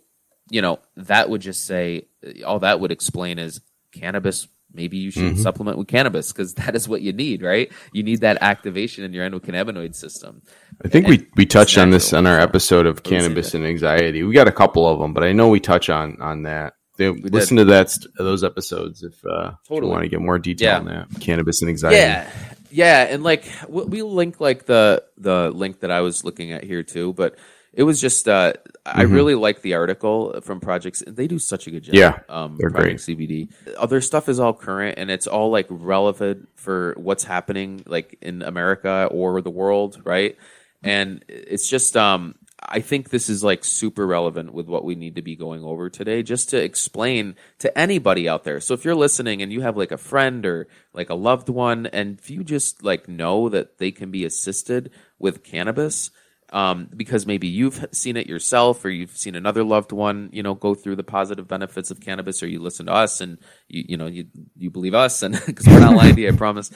you 0.51 0.63
know, 0.63 0.79
that 0.97 1.29
would 1.29 1.41
just 1.43 1.67
say 1.67 2.09
all 2.47 2.61
that 2.61 2.81
would 2.81 2.93
explain 2.93 3.39
is 3.39 3.61
cannabis. 3.93 4.49
Maybe 4.73 4.99
you 4.99 5.11
should 5.11 5.39
supplement 5.39 5.79
with 5.79 5.89
cannabis 5.89 6.31
because 6.31 6.55
that 6.55 6.77
is 6.77 6.87
what 6.87 7.01
you 7.01 7.13
need, 7.13 7.43
right? 7.43 7.73
You 7.93 8.03
need 8.03 8.21
that 8.21 8.39
activation 8.43 9.03
in 9.03 9.15
your 9.15 9.29
endocannabinoid 9.29 9.95
system. 9.95 10.43
I 10.85 10.89
think 10.89 11.07
And 11.09 11.19
we, 11.19 11.27
we 11.37 11.47
touched 11.47 11.79
on 11.79 11.91
this 11.91 12.13
on 12.13 12.27
our 12.27 12.39
episode 12.39 12.85
of 12.87 13.03
cannabis 13.03 13.55
and 13.55 13.65
anxiety. 13.65 14.23
We 14.23 14.35
got 14.35 14.47
a 14.47 14.53
couple 14.53 14.87
of 14.87 14.99
them, 15.01 15.15
but 15.15 15.25
I 15.25 15.33
know 15.33 15.49
we 15.49 15.59
touch 15.59 15.89
on 15.89 16.21
on 16.21 16.43
that. 16.43 16.75
They, 16.99 17.13
did. 17.13 17.33
listen 17.33 17.57
to 17.59 17.65
that 17.67 17.95
those 18.19 18.43
episodes 18.45 19.03
if, 19.03 19.25
uh, 19.25 19.53
if 19.71 19.71
you 19.71 19.87
want 19.87 20.03
to 20.03 20.09
get 20.09 20.21
more 20.21 20.39
detail 20.39 20.69
Yeah. 20.69 20.79
on 20.79 20.85
that 20.87 21.21
cannabis 21.21 21.63
and 21.63 21.71
anxiety. 21.71 21.97
Yeah, 21.97 22.29
yeah, 22.71 23.05
and 23.05 23.23
like 23.23 23.45
we 23.69 24.03
link 24.03 24.41
like 24.41 24.67
the 24.67 25.05
the 25.17 25.51
link 25.51 25.81
that 25.81 25.91
I 25.91 26.01
was 26.01 26.25
looking 26.25 26.53
at 26.53 26.65
here 26.65 26.83
too, 26.83 27.13
but 27.13 27.37
it 27.73 27.83
was 27.83 28.01
just 28.01 28.29
uh, 28.29 28.55
I 28.85 29.03
really 29.03 29.35
like 29.35 29.63
the 29.63 29.75
article 29.75 30.41
from 30.43 30.61
Projects. 30.61 31.03
They 31.07 31.27
do 31.27 31.39
such 31.39 31.67
a 31.67 31.71
good 31.71 31.85
job. 31.85 31.95
Yeah, 31.95 32.19
um, 32.29 32.57
they're 32.59 32.71
Project 32.71 33.01
CBD. 33.01 33.49
Other 33.77 34.01
stuff 34.01 34.29
is 34.29 34.41
all 34.41 34.55
current 34.55 34.99
and 34.99 35.11
it's 35.11 35.27
all 35.27 35.51
like 35.51 35.67
relevant 35.69 36.49
for 36.55 36.95
what's 36.97 37.25
happening 37.25 37.83
like 37.87 38.19
in 38.21 38.43
America 38.43 39.09
or 39.11 39.41
the 39.43 39.51
world, 39.51 40.01
right? 40.05 40.37
And 40.83 41.25
it's 41.29 41.69
just 41.69 41.97
um. 41.97 42.35
I 42.61 42.81
think 42.81 43.11
this 43.11 43.29
is 43.29 43.45
like 43.45 43.65
super 43.65 44.07
relevant 44.07 44.53
with 44.53 44.67
what 44.67 44.85
we 44.85 44.95
need 44.95 45.17
to 45.17 45.23
be 45.23 45.37
going 45.37 45.63
over 45.63 45.89
today, 45.89 46.23
just 46.23 46.51
to 46.51 46.63
explain 46.63 47.37
to 47.59 47.77
anybody 47.79 48.29
out 48.29 48.45
there. 48.45 48.61
So 48.61 48.75
if 48.75 48.85
you're 48.85 48.95
listening 48.95 49.43
and 49.43 49.53
you 49.53 49.61
have 49.61 49.77
like 49.77 49.93
a 49.93 49.97
friend 49.97 50.45
or 50.45 50.69
like 50.93 51.11
a 51.11 51.15
loved 51.15 51.49
one, 51.49 51.87
and 51.87 52.19
if 52.19 52.31
you 52.31 52.43
just 52.43 52.83
like 52.83 53.09
know 53.09 53.49
that 53.49 53.79
they 53.79 53.91
can 53.91 54.11
be 54.11 54.25
assisted 54.25 54.91
with 55.19 55.45
cannabis, 55.45 56.11
um, 56.51 56.89
because 56.97 57.27
maybe 57.27 57.47
you've 57.47 57.87
seen 57.93 58.17
it 58.17 58.27
yourself 58.27 58.85
or 58.85 58.91
you've 58.91 59.17
seen 59.17 59.35
another 59.35 59.63
loved 59.63 59.93
one, 59.93 60.31
you 60.33 60.43
know, 60.43 60.55
go 60.55 60.75
through 60.75 60.97
the 60.97 61.05
positive 61.05 61.47
benefits 61.47 61.91
of 61.91 62.01
cannabis, 62.01 62.43
or 62.43 62.49
you 62.49 62.61
listen 62.61 62.87
to 62.87 62.93
us 62.93 63.21
and 63.21 63.39
you, 63.69 63.85
you 63.91 63.97
know, 63.97 64.07
you 64.07 64.27
you 64.57 64.71
believe 64.71 64.95
us, 64.95 65.23
and 65.23 65.41
because 65.47 65.67
we're 65.67 65.81
not 65.81 65.97
lying 65.97 66.15
to 66.17 66.23
you, 66.23 66.29
I 66.29 66.37
promise. 66.37 66.71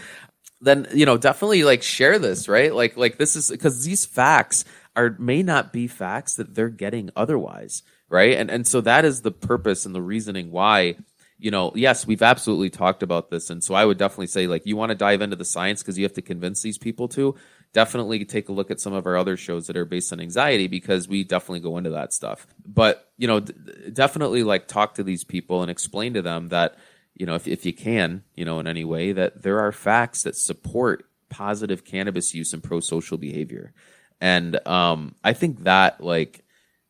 Then 0.61 0.87
you 0.95 1.07
know, 1.07 1.17
definitely 1.17 1.65
like 1.65 1.83
share 1.83 2.19
this, 2.19 2.49
right? 2.49 2.73
Like 2.73 2.97
like 2.97 3.17
this 3.17 3.35
is 3.35 3.51
because 3.51 3.85
these 3.85 4.05
facts 4.07 4.65
are 4.95 5.17
may 5.19 5.43
not 5.43 5.73
be 5.73 5.87
facts 5.87 6.35
that 6.35 6.55
they're 6.55 6.69
getting 6.69 7.11
otherwise, 7.17 7.83
right? 8.09 8.37
And 8.37 8.51
and 8.51 8.67
so 8.67 8.81
that 8.83 9.05
is 9.05 9.23
the 9.23 9.33
purpose 9.33 9.87
and 9.87 9.95
the 9.95 10.03
reasoning 10.03 10.51
why 10.51 10.97
you 11.43 11.51
know, 11.51 11.73
yes, 11.75 12.07
we've 12.07 12.23
absolutely 12.23 12.71
talked 12.71 13.03
about 13.03 13.29
this. 13.31 13.51
And 13.51 13.65
so 13.65 13.75
I 13.75 13.85
would 13.85 13.99
definitely 13.99 14.29
say, 14.29 14.47
like, 14.47 14.65
you 14.65 14.77
want 14.77 14.91
to 14.91 14.95
dive 14.95 15.21
into 15.21 15.35
the 15.35 15.45
science 15.45 15.83
because 15.83 15.99
you 15.99 16.05
have 16.05 16.13
to 16.13 16.23
convince 16.23 16.63
these 16.63 16.79
people 16.79 17.09
to 17.09 17.35
definitely 17.73 18.25
take 18.25 18.49
a 18.49 18.53
look 18.53 18.71
at 18.71 18.79
some 18.79 18.93
of 18.93 19.09
our 19.09 19.17
other 19.17 19.37
shows 19.37 19.67
that 19.67 19.77
are 19.77 19.85
based 19.85 20.13
on 20.13 20.21
anxiety 20.21 20.69
because 20.69 21.09
we 21.09 21.25
definitely 21.25 21.59
go 21.59 21.79
into 21.79 21.91
that 21.91 22.13
stuff. 22.13 22.47
But, 22.65 23.11
you 23.19 23.27
know, 23.27 23.41
d- 23.41 23.55
definitely 23.93 24.45
like 24.45 24.69
talk 24.69 24.95
to 24.95 25.03
these 25.03 25.25
people 25.25 25.63
and 25.63 25.71
explain 25.71 26.15
to 26.15 26.23
them 26.23 26.51
that, 26.51 26.77
you 27.15 27.27
know, 27.27 27.35
if, 27.35 27.49
if 27.49 27.67
you 27.67 27.73
can, 27.73 28.23
you 28.37 28.45
know, 28.45 28.61
in 28.61 28.69
any 28.69 28.85
way, 28.85 29.11
that 29.11 29.43
there 29.43 29.59
are 29.59 29.73
facts 29.73 30.23
that 30.23 30.37
support 30.37 31.07
positive 31.29 31.85
cannabis 31.85 32.35
use 32.35 32.53
and 32.53 32.63
pro 32.63 32.79
social 32.79 33.19
behavior. 33.19 33.73
And 34.23 34.65
um, 34.69 35.17
I 35.25 35.33
think 35.33 35.65
that, 35.65 36.01
like, 36.01 36.45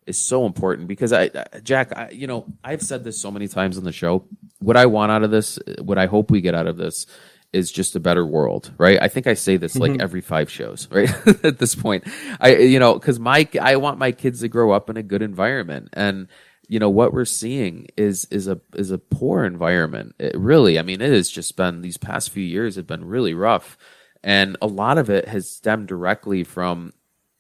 is 0.07 0.23
so 0.23 0.45
important 0.45 0.87
because 0.87 1.15
I, 1.15 1.31
Jack, 1.63 1.97
I, 1.97 2.11
you 2.11 2.27
know, 2.27 2.45
I've 2.63 2.83
said 2.83 3.05
this 3.05 3.19
so 3.19 3.31
many 3.31 3.49
times 3.49 3.79
on 3.79 3.85
the 3.85 3.93
show. 3.93 4.27
What 4.59 4.77
I 4.77 4.85
want 4.85 5.13
out 5.13 5.23
of 5.23 5.31
this, 5.31 5.59
what 5.81 5.97
I 5.97 6.05
hope 6.05 6.31
we 6.31 6.43
get 6.43 6.55
out 6.55 6.67
of 6.67 6.77
this, 6.77 7.07
is 7.51 7.73
just 7.73 7.97
a 7.97 8.01
better 8.01 8.27
world, 8.27 8.71
right? 8.77 8.99
I 9.01 9.09
think 9.09 9.27
I 9.27 9.33
say 9.33 9.57
this 9.57 9.77
like 9.77 9.99
every 10.01 10.21
five 10.21 10.51
shows, 10.51 10.89
right? 10.91 11.09
At 11.45 11.59
this 11.59 11.75
point, 11.75 12.05
I, 12.39 12.57
you 12.57 12.79
know, 12.79 12.93
because 12.95 13.19
my, 13.19 13.49
I 13.59 13.77
want 13.77 13.99
my 13.99 14.13
kids 14.13 14.41
to 14.41 14.49
grow 14.49 14.71
up 14.73 14.91
in 14.91 14.99
a 14.99 15.03
good 15.03 15.23
environment, 15.23 15.89
and 15.95 16.29
you 16.69 16.79
know 16.79 16.91
what 16.91 17.15
we're 17.15 17.25
seeing 17.25 17.87
is 17.97 18.27
is 18.31 18.47
a 18.47 18.61
is 18.75 18.91
a 18.91 18.99
poor 18.99 19.45
environment. 19.45 20.17
It 20.19 20.37
really, 20.37 20.79
I 20.79 20.83
mean, 20.83 21.01
it 21.01 21.13
has 21.13 21.31
just 21.31 21.57
been 21.57 21.81
these 21.81 21.97
past 21.97 22.29
few 22.29 22.45
years 22.45 22.77
have 22.77 22.87
been 22.87 23.07
really 23.07 23.33
rough, 23.33 23.79
and 24.23 24.59
a 24.61 24.67
lot 24.67 24.99
of 24.99 25.09
it 25.09 25.29
has 25.29 25.51
stemmed 25.51 25.89
directly 25.89 26.45
from 26.45 26.93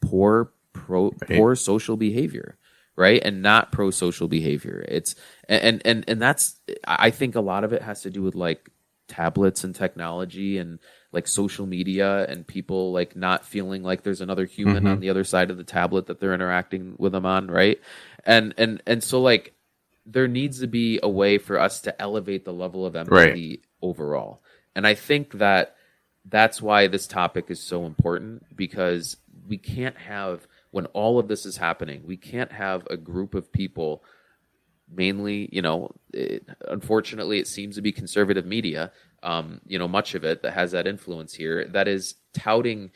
poor 0.03 0.53
pro 0.73 1.05
right. 1.05 1.39
poor 1.39 1.55
social 1.55 1.97
behavior 1.97 2.59
right 2.97 3.23
and 3.25 3.41
not 3.41 3.73
pro 3.73 3.91
social 3.91 4.29
behavior 4.29 4.85
it's 4.89 5.15
and 5.49 5.81
and 5.85 6.05
and 6.09 6.21
that's 6.21 6.61
i 6.87 7.11
think 7.11 7.35
a 7.35 7.41
lot 7.41 7.65
of 7.65 7.73
it 7.73 7.83
has 7.83 8.03
to 8.03 8.11
do 8.11 8.23
with 8.23 8.35
like 8.35 8.71
tablets 9.09 9.65
and 9.65 9.75
technology 9.75 10.59
and 10.59 10.79
like 11.13 11.29
social 11.29 11.67
media 11.67 12.25
and 12.29 12.47
people 12.47 12.93
like 12.93 13.15
not 13.15 13.45
feeling 13.45 13.83
like 13.83 14.03
there's 14.03 14.21
another 14.21 14.47
human 14.47 14.77
mm-hmm. 14.85 14.87
on 14.89 15.01
the 15.01 15.11
other 15.11 15.25
side 15.25 15.51
of 15.51 15.57
the 15.57 15.65
tablet 15.65 16.07
that 16.07 16.19
they're 16.19 16.35
interacting 16.35 16.95
with 16.99 17.13
them 17.13 17.27
on 17.27 17.49
right 17.49 17.81
and 18.25 18.55
and 18.57 18.83
and 18.87 19.03
so 19.05 19.21
like 19.21 19.55
there 20.07 20.29
needs 20.29 20.61
to 20.61 20.67
be 20.67 20.99
a 21.03 21.09
way 21.09 21.39
for 21.39 21.59
us 21.59 21.83
to 21.83 22.03
elevate 22.03 22.45
the 22.45 22.53
level 22.53 22.87
of 22.87 22.97
empathy 22.97 23.51
right. 23.51 23.61
overall 23.83 24.43
and 24.75 24.87
i 24.87 24.95
think 24.95 25.33
that 25.35 25.77
that's 26.25 26.63
why 26.63 26.87
this 26.87 27.07
topic 27.07 27.47
is 27.49 27.61
so 27.61 27.85
important 27.85 28.45
because 28.57 29.17
we 29.47 29.59
can't 29.59 29.97
have 29.97 30.47
when 30.71 30.87
all 30.87 31.19
of 31.19 31.29
this 31.29 31.47
is 31.47 31.57
happening. 31.57 32.03
We 32.07 32.17
can't 32.17 32.53
have 32.53 32.87
a 32.91 32.97
group 32.97 33.35
of 33.35 33.53
people, 33.53 34.03
mainly, 34.91 35.49
you 35.53 35.63
know, 35.63 35.93
it, 36.13 36.49
unfortunately, 36.69 37.39
it 37.39 37.47
seems 37.47 37.77
to 37.77 37.83
be 37.83 37.93
conservative 37.93 38.47
media, 38.47 38.93
um, 39.23 39.61
you 39.67 39.79
know, 39.79 39.89
much 39.89 40.15
of 40.15 40.25
it 40.25 40.43
that 40.43 40.55
has 40.55 40.73
that 40.73 40.87
influence 40.87 41.35
here, 41.35 41.67
that 41.69 41.89
is 41.89 42.15
touting 42.33 42.91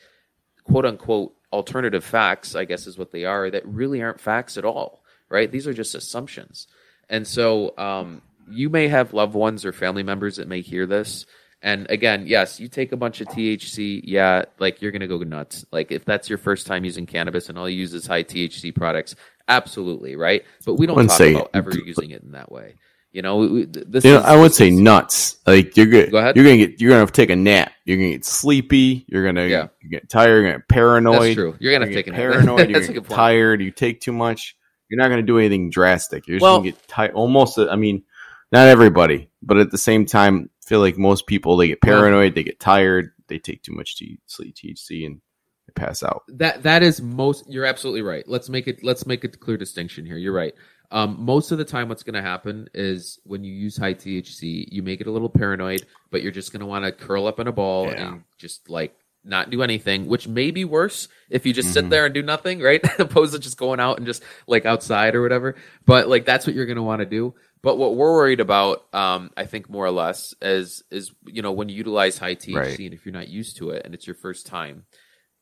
quote 0.63 0.85
unquote 0.85 1.33
alternative 1.53 2.03
facts, 2.03 2.55
I 2.55 2.65
guess 2.65 2.87
is 2.87 2.97
what 2.97 3.11
they 3.11 3.25
are, 3.25 3.49
that 3.49 3.65
really 3.65 4.01
aren't 4.01 4.19
facts 4.19 4.57
at 4.57 4.65
all, 4.65 5.03
right? 5.29 5.51
These 5.51 5.67
are 5.67 5.73
just 5.73 5.95
assumptions. 5.95 6.67
And 7.09 7.25
so 7.25 7.73
um, 7.77 8.21
you 8.49 8.69
may 8.69 8.87
have 8.89 9.13
loved 9.13 9.33
ones 9.33 9.65
or 9.65 9.71
family 9.71 10.03
members 10.03 10.37
that 10.37 10.47
may 10.47 10.61
hear 10.61 10.85
this 10.85 11.25
and 11.61 11.89
again, 11.89 12.27
yes, 12.27 12.59
you 12.59 12.67
take 12.67 12.91
a 12.91 12.97
bunch 12.97 13.19
of 13.19 13.27
THC, 13.27 14.01
yeah, 14.03 14.45
like 14.59 14.81
you're 14.81 14.91
gonna 14.91 15.07
go 15.07 15.17
nuts. 15.19 15.65
Like 15.71 15.91
if 15.91 16.05
that's 16.05 16.29
your 16.29 16.37
first 16.37 16.67
time 16.67 16.85
using 16.85 17.05
cannabis 17.05 17.49
and 17.49 17.57
all 17.57 17.67
you 17.67 17.77
use 17.77 17.93
is 17.93 18.05
high 18.05 18.23
THC 18.23 18.75
products, 18.75 19.15
absolutely, 19.47 20.15
right? 20.15 20.43
But 20.65 20.75
we 20.75 20.85
don't 20.85 20.95
talk 21.07 21.17
say, 21.17 21.33
about 21.33 21.49
ever 21.53 21.71
using 21.71 22.11
it 22.11 22.21
in 22.21 22.31
that 22.31 22.51
way. 22.51 22.75
You 23.11 23.23
know, 23.23 23.65
this. 23.65 24.05
You 24.05 24.13
know, 24.13 24.19
I 24.19 24.35
would 24.35 24.53
say 24.53 24.69
nuts. 24.69 25.37
Like 25.47 25.75
you're 25.75 25.87
good. 25.87 26.11
Go 26.11 26.19
ahead. 26.19 26.35
You're 26.35 26.45
gonna 26.45 26.57
get. 26.57 26.79
You're 26.79 26.91
gonna 26.91 27.09
take 27.09 27.31
a 27.31 27.35
nap. 27.35 27.71
You're 27.85 27.97
gonna 27.97 28.11
get 28.11 28.25
sleepy. 28.25 29.05
You're 29.07 29.25
gonna 29.25 29.47
yeah. 29.47 29.67
get 29.89 30.07
tired. 30.09 30.29
You're 30.29 30.43
gonna 30.43 30.57
get 30.59 30.67
paranoid. 30.67 31.21
That's 31.21 31.33
true. 31.33 31.55
You're 31.59 31.73
gonna, 31.73 31.89
you're 31.89 32.03
take 32.03 32.13
paranoid. 32.13 32.69
you're 32.69 32.81
gonna 32.81 32.93
get 32.93 33.09
tired. 33.09 33.61
You 33.61 33.71
take 33.71 34.01
too 34.01 34.11
much. 34.11 34.55
You're 34.89 34.99
not 34.99 35.09
gonna 35.09 35.23
do 35.23 35.39
anything 35.39 35.71
drastic. 35.71 36.27
You're 36.27 36.37
just 36.37 36.43
well, 36.43 36.59
gonna 36.59 36.71
get 36.71 36.87
tired. 36.87 37.13
Almost. 37.13 37.57
I 37.57 37.75
mean, 37.75 38.03
not 38.51 38.67
everybody, 38.67 39.29
but 39.41 39.57
at 39.57 39.71
the 39.71 39.77
same 39.77 40.05
time, 40.05 40.49
feel 40.67 40.81
like 40.81 40.97
most 40.97 41.27
people 41.27 41.55
they 41.57 41.67
get 41.67 41.81
paranoid, 41.81 42.35
they 42.35 42.43
get 42.43 42.59
tired, 42.59 43.13
they 43.27 43.39
take 43.39 43.63
too 43.63 43.73
much 43.73 43.97
sleep 44.27 44.55
THC 44.55 45.05
and 45.05 45.21
they 45.65 45.73
pass 45.73 46.03
out. 46.03 46.23
That 46.27 46.63
that 46.63 46.83
is 46.83 47.01
most. 47.01 47.45
You're 47.49 47.65
absolutely 47.65 48.01
right. 48.01 48.23
Let's 48.27 48.49
make 48.49 48.67
it. 48.67 48.83
Let's 48.83 49.05
make 49.05 49.23
a 49.23 49.29
clear 49.29 49.57
distinction 49.57 50.05
here. 50.05 50.17
You're 50.17 50.33
right. 50.33 50.53
Um, 50.89 51.17
most 51.19 51.51
of 51.51 51.57
the 51.57 51.65
time, 51.65 51.89
what's 51.89 52.03
going 52.03 52.15
to 52.15 52.21
happen 52.21 52.69
is 52.73 53.19
when 53.25 53.43
you 53.43 53.51
use 53.51 53.75
high 53.75 53.93
THC, 53.93 54.67
you 54.71 54.81
make 54.83 55.01
it 55.01 55.07
a 55.07 55.11
little 55.11 55.29
paranoid, 55.29 55.85
but 56.11 56.21
you're 56.21 56.31
just 56.31 56.53
going 56.53 56.61
to 56.61 56.65
want 56.65 56.85
to 56.85 56.91
curl 56.93 57.27
up 57.27 57.39
in 57.39 57.47
a 57.47 57.51
ball 57.51 57.87
yeah. 57.87 58.07
and 58.07 58.23
just 58.37 58.69
like 58.69 58.95
not 59.25 59.49
do 59.49 59.61
anything, 59.61 60.07
which 60.07 60.27
may 60.27 60.51
be 60.51 60.63
worse 60.63 61.09
if 61.29 61.45
you 61.45 61.53
just 61.53 61.67
mm-hmm. 61.67 61.73
sit 61.73 61.89
there 61.89 62.05
and 62.05 62.13
do 62.13 62.21
nothing, 62.21 62.61
right? 62.61 62.81
Opposed 62.99 63.33
to 63.33 63.39
just 63.39 63.57
going 63.57 63.81
out 63.81 63.97
and 63.97 64.05
just 64.05 64.23
like 64.47 64.65
outside 64.65 65.15
or 65.15 65.21
whatever. 65.21 65.55
But 65.85 66.07
like 66.07 66.25
that's 66.25 66.47
what 66.47 66.55
you're 66.55 66.65
going 66.65 66.77
to 66.77 66.83
want 66.83 67.01
to 67.01 67.05
do. 67.05 67.35
But 67.63 67.77
what 67.77 67.95
we're 67.95 68.13
worried 68.13 68.39
about, 68.39 68.93
um, 68.93 69.31
I 69.35 69.45
think 69.45 69.69
more 69.69 69.85
or 69.85 69.91
less, 69.91 70.33
is 70.41 70.83
is 70.91 71.11
you 71.25 71.41
know 71.41 71.51
when 71.51 71.69
you 71.69 71.75
utilize 71.75 72.17
high 72.17 72.35
THC 72.35 72.55
right. 72.55 72.79
and 72.79 72.93
if 72.93 73.05
you're 73.05 73.13
not 73.13 73.27
used 73.27 73.57
to 73.57 73.71
it 73.71 73.83
and 73.85 73.93
it's 73.93 74.07
your 74.07 74.15
first 74.15 74.45
time, 74.45 74.85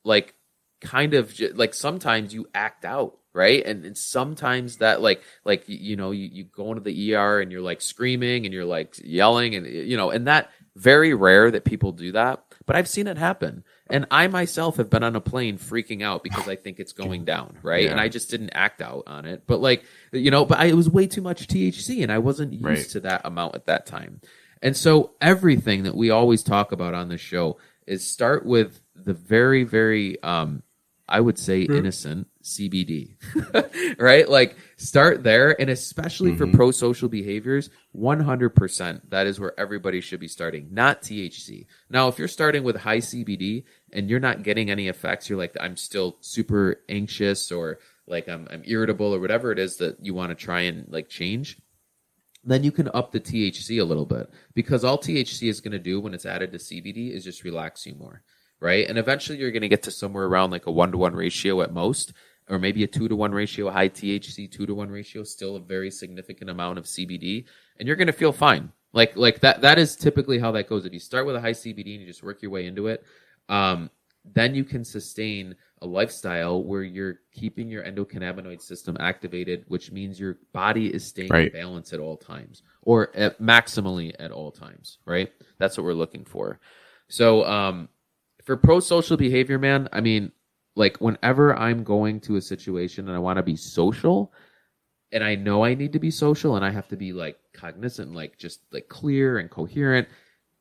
like 0.03 0.33
kind 0.81 1.13
of 1.13 1.33
like 1.53 1.73
sometimes 1.73 2.33
you 2.33 2.47
act 2.53 2.85
out 2.85 3.17
right 3.33 3.65
and, 3.65 3.85
and 3.85 3.97
sometimes 3.97 4.77
that 4.77 5.01
like 5.01 5.21
like 5.43 5.63
you 5.67 5.95
know 5.95 6.11
you, 6.11 6.29
you 6.31 6.43
go 6.43 6.69
into 6.69 6.81
the 6.81 7.15
er 7.15 7.39
and 7.39 7.51
you're 7.51 7.61
like 7.61 7.81
screaming 7.81 8.45
and 8.45 8.53
you're 8.53 8.65
like 8.65 8.95
yelling 9.03 9.55
and 9.55 9.65
you 9.65 9.97
know 9.97 10.09
and 10.09 10.27
that 10.27 10.49
very 10.75 11.13
rare 11.13 11.49
that 11.51 11.65
people 11.65 11.91
do 11.91 12.11
that 12.11 12.43
but 12.65 12.75
i've 12.75 12.87
seen 12.87 13.07
it 13.07 13.17
happen 13.17 13.63
and 13.89 14.05
I 14.09 14.27
myself 14.27 14.77
have 14.77 14.89
been 14.89 15.03
on 15.03 15.15
a 15.15 15.21
plane 15.21 15.57
freaking 15.57 16.01
out 16.01 16.23
because 16.23 16.47
I 16.47 16.55
think 16.55 16.79
it's 16.79 16.93
going 16.93 17.25
down, 17.25 17.57
right? 17.61 17.85
Yeah. 17.85 17.91
And 17.91 17.99
I 17.99 18.09
just 18.09 18.29
didn't 18.29 18.51
act 18.51 18.81
out 18.81 19.03
on 19.07 19.25
it. 19.25 19.43
But 19.45 19.61
like, 19.61 19.83
you 20.11 20.31
know, 20.31 20.45
but 20.45 20.59
I, 20.59 20.65
it 20.65 20.75
was 20.75 20.89
way 20.89 21.07
too 21.07 21.21
much 21.21 21.47
THC 21.47 22.01
and 22.01 22.11
I 22.11 22.17
wasn't 22.17 22.53
used 22.53 22.65
right. 22.65 22.89
to 22.89 22.99
that 23.01 23.21
amount 23.25 23.55
at 23.55 23.65
that 23.67 23.85
time. 23.85 24.21
And 24.61 24.75
so 24.75 25.11
everything 25.21 25.83
that 25.83 25.95
we 25.95 26.09
always 26.09 26.41
talk 26.41 26.71
about 26.71 26.93
on 26.93 27.09
the 27.09 27.17
show 27.17 27.57
is 27.85 28.05
start 28.05 28.45
with 28.45 28.81
the 28.95 29.13
very, 29.13 29.63
very, 29.63 30.21
um, 30.23 30.63
I 31.07 31.19
would 31.19 31.37
say 31.37 31.63
mm-hmm. 31.63 31.75
innocent 31.75 32.27
CBD, 32.43 33.15
right? 33.99 34.27
Like 34.27 34.57
start 34.77 35.23
there. 35.23 35.59
And 35.59 35.69
especially 35.69 36.31
mm-hmm. 36.31 36.51
for 36.51 36.57
pro 36.57 36.71
social 36.71 37.09
behaviors, 37.09 37.69
100%, 37.95 39.01
that 39.09 39.27
is 39.27 39.39
where 39.39 39.57
everybody 39.59 40.01
should 40.01 40.19
be 40.19 40.27
starting, 40.27 40.69
not 40.71 41.03
THC. 41.03 41.67
Now, 41.89 42.07
if 42.07 42.17
you're 42.17 42.27
starting 42.27 42.63
with 42.63 42.77
high 42.77 42.97
CBD 42.97 43.65
and 43.93 44.09
you're 44.09 44.19
not 44.19 44.43
getting 44.43 44.71
any 44.71 44.87
effects, 44.87 45.29
you're 45.29 45.37
like, 45.37 45.55
I'm 45.59 45.77
still 45.77 46.17
super 46.21 46.81
anxious 46.89 47.51
or 47.51 47.79
like 48.07 48.27
I'm, 48.27 48.47
I'm 48.51 48.63
irritable 48.65 49.13
or 49.13 49.19
whatever 49.19 49.51
it 49.51 49.59
is 49.59 49.77
that 49.77 50.03
you 50.03 50.13
want 50.13 50.29
to 50.29 50.35
try 50.35 50.61
and 50.61 50.87
like 50.91 51.09
change 51.09 51.59
then 52.45 52.63
you 52.63 52.71
can 52.71 52.89
up 52.93 53.11
the 53.11 53.19
THC 53.19 53.81
a 53.81 53.83
little 53.83 54.05
bit 54.05 54.29
because 54.53 54.83
all 54.83 54.99
THC 54.99 55.49
is 55.49 55.59
going 55.59 55.71
to 55.71 55.79
do 55.79 55.99
when 55.99 56.13
it's 56.13 56.27
added 56.27 56.51
to 56.51 56.59
CBD 56.59 57.11
is 57.11 57.23
just 57.23 57.43
relax 57.43 57.85
you 57.85 57.95
more, 57.95 58.21
right? 58.65 58.89
And 58.89 58.97
eventually 58.97 59.37
you're 59.37 59.51
going 59.51 59.61
to 59.61 59.69
get 59.69 59.83
to 59.83 59.91
somewhere 59.91 60.25
around 60.25 60.49
like 60.49 60.65
a 60.65 60.71
one 60.71 60.91
to 60.91 60.97
one 60.97 61.13
ratio 61.13 61.61
at 61.61 61.71
most 61.71 62.13
or 62.49 62.57
maybe 62.57 62.83
a 62.83 62.87
two 62.87 63.07
to 63.07 63.15
one 63.15 63.31
ratio, 63.31 63.69
high 63.69 63.89
THC 63.89 64.51
two 64.51 64.65
to 64.65 64.73
one 64.73 64.89
ratio, 64.89 65.23
still 65.23 65.55
a 65.55 65.59
very 65.59 65.91
significant 65.91 66.49
amount 66.49 66.79
of 66.79 66.85
CBD, 66.85 67.45
and 67.77 67.87
you're 67.87 67.95
going 67.95 68.07
to 68.07 68.13
feel 68.13 68.31
fine. 68.31 68.71
Like 68.91 69.15
like 69.15 69.39
that 69.41 69.61
that 69.61 69.77
is 69.77 69.95
typically 69.95 70.39
how 70.39 70.51
that 70.53 70.67
goes. 70.67 70.83
If 70.85 70.93
you 70.93 70.99
start 70.99 71.27
with 71.27 71.35
a 71.35 71.41
high 71.41 71.51
CBD 71.51 71.93
and 71.93 72.01
you 72.01 72.07
just 72.07 72.23
work 72.23 72.41
your 72.41 72.49
way 72.49 72.65
into 72.65 72.87
it, 72.87 73.05
um, 73.49 73.91
then 74.33 74.55
you 74.55 74.63
can 74.63 74.83
sustain 74.83 75.55
a 75.81 75.85
lifestyle 75.85 76.63
where 76.63 76.81
you're 76.81 77.19
keeping 77.31 77.69
your 77.69 77.83
endocannabinoid 77.83 78.61
system 78.61 78.97
activated, 78.99 79.63
which 79.67 79.91
means 79.91 80.19
your 80.19 80.39
body 80.53 80.87
is 80.87 81.05
staying 81.05 81.29
right. 81.29 81.47
in 81.47 81.53
balance 81.53 81.93
at 81.93 81.99
all 81.99 82.17
times 82.17 82.63
or 82.81 83.15
at 83.15 83.39
maximally 83.39 84.13
at 84.17 84.31
all 84.31 84.51
times. 84.51 84.97
Right? 85.05 85.31
That's 85.59 85.77
what 85.77 85.83
we're 85.83 85.93
looking 85.93 86.25
for. 86.25 86.59
So 87.07 87.45
um, 87.45 87.89
for 88.45 88.55
pro 88.55 88.79
social 88.79 89.17
behavior, 89.17 89.59
man, 89.59 89.89
I 89.91 90.01
mean, 90.01 90.31
like 90.75 90.97
whenever 90.97 91.55
I'm 91.55 91.83
going 91.83 92.19
to 92.21 92.35
a 92.35 92.41
situation 92.41 93.07
and 93.07 93.15
I 93.15 93.19
want 93.19 93.37
to 93.37 93.43
be 93.43 93.55
social 93.55 94.31
and 95.11 95.23
I 95.23 95.35
know 95.35 95.63
I 95.63 95.73
need 95.73 95.93
to 95.93 95.99
be 95.99 96.11
social 96.11 96.55
and 96.55 96.65
I 96.65 96.71
have 96.71 96.87
to 96.89 96.97
be 96.97 97.13
like 97.13 97.37
cognizant, 97.53 98.13
like 98.13 98.37
just 98.37 98.61
like 98.71 98.87
clear 98.87 99.39
and 99.39 99.49
coherent, 99.49 100.07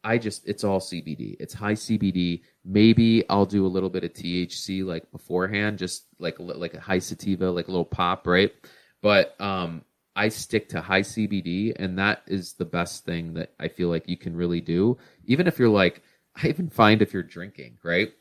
I 0.04 0.18
just 0.18 0.46
it's 0.46 0.64
all 0.64 0.80
CBD. 0.80 1.36
It's 1.40 1.54
high 1.54 1.72
CBD. 1.72 2.42
Maybe 2.64 3.28
I'll 3.28 3.46
do 3.46 3.66
a 3.66 3.68
little 3.68 3.90
bit 3.90 4.04
of 4.04 4.12
THC 4.12 4.84
like 4.84 5.10
beforehand, 5.10 5.78
just 5.78 6.06
like 6.18 6.36
like 6.38 6.74
a 6.74 6.80
high 6.80 6.98
sativa, 6.98 7.50
like 7.50 7.68
a 7.68 7.70
little 7.70 7.84
pop, 7.84 8.26
right? 8.26 8.52
But 9.02 9.38
um, 9.40 9.82
I 10.14 10.28
stick 10.28 10.68
to 10.70 10.80
high 10.80 11.00
CBD, 11.00 11.72
and 11.76 11.98
that 11.98 12.22
is 12.26 12.52
the 12.52 12.64
best 12.64 13.04
thing 13.04 13.34
that 13.34 13.54
I 13.58 13.68
feel 13.68 13.88
like 13.88 14.08
you 14.08 14.16
can 14.16 14.36
really 14.36 14.60
do. 14.60 14.98
Even 15.24 15.46
if 15.46 15.58
you're 15.58 15.68
like, 15.68 16.02
I 16.36 16.48
even 16.48 16.68
find 16.68 17.02
if 17.02 17.12
you're 17.12 17.22
drinking, 17.22 17.78
right? 17.82 18.12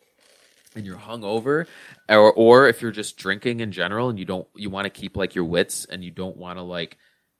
and 0.75 0.85
you're 0.85 0.97
hungover, 0.97 1.67
or 2.09 2.33
or 2.33 2.67
if 2.67 2.81
you're 2.81 2.91
just 2.91 3.17
drinking 3.17 3.59
in 3.59 3.71
general 3.71 4.09
and 4.09 4.19
you 4.19 4.25
don't 4.25 4.47
you 4.55 4.69
want 4.69 4.85
to 4.85 4.89
keep 4.89 5.15
like 5.15 5.35
your 5.35 5.45
wits 5.45 5.85
and 5.85 6.03
you 6.03 6.11
don't 6.11 6.37
want 6.37 6.57
to 6.57 6.63
like 6.63 6.97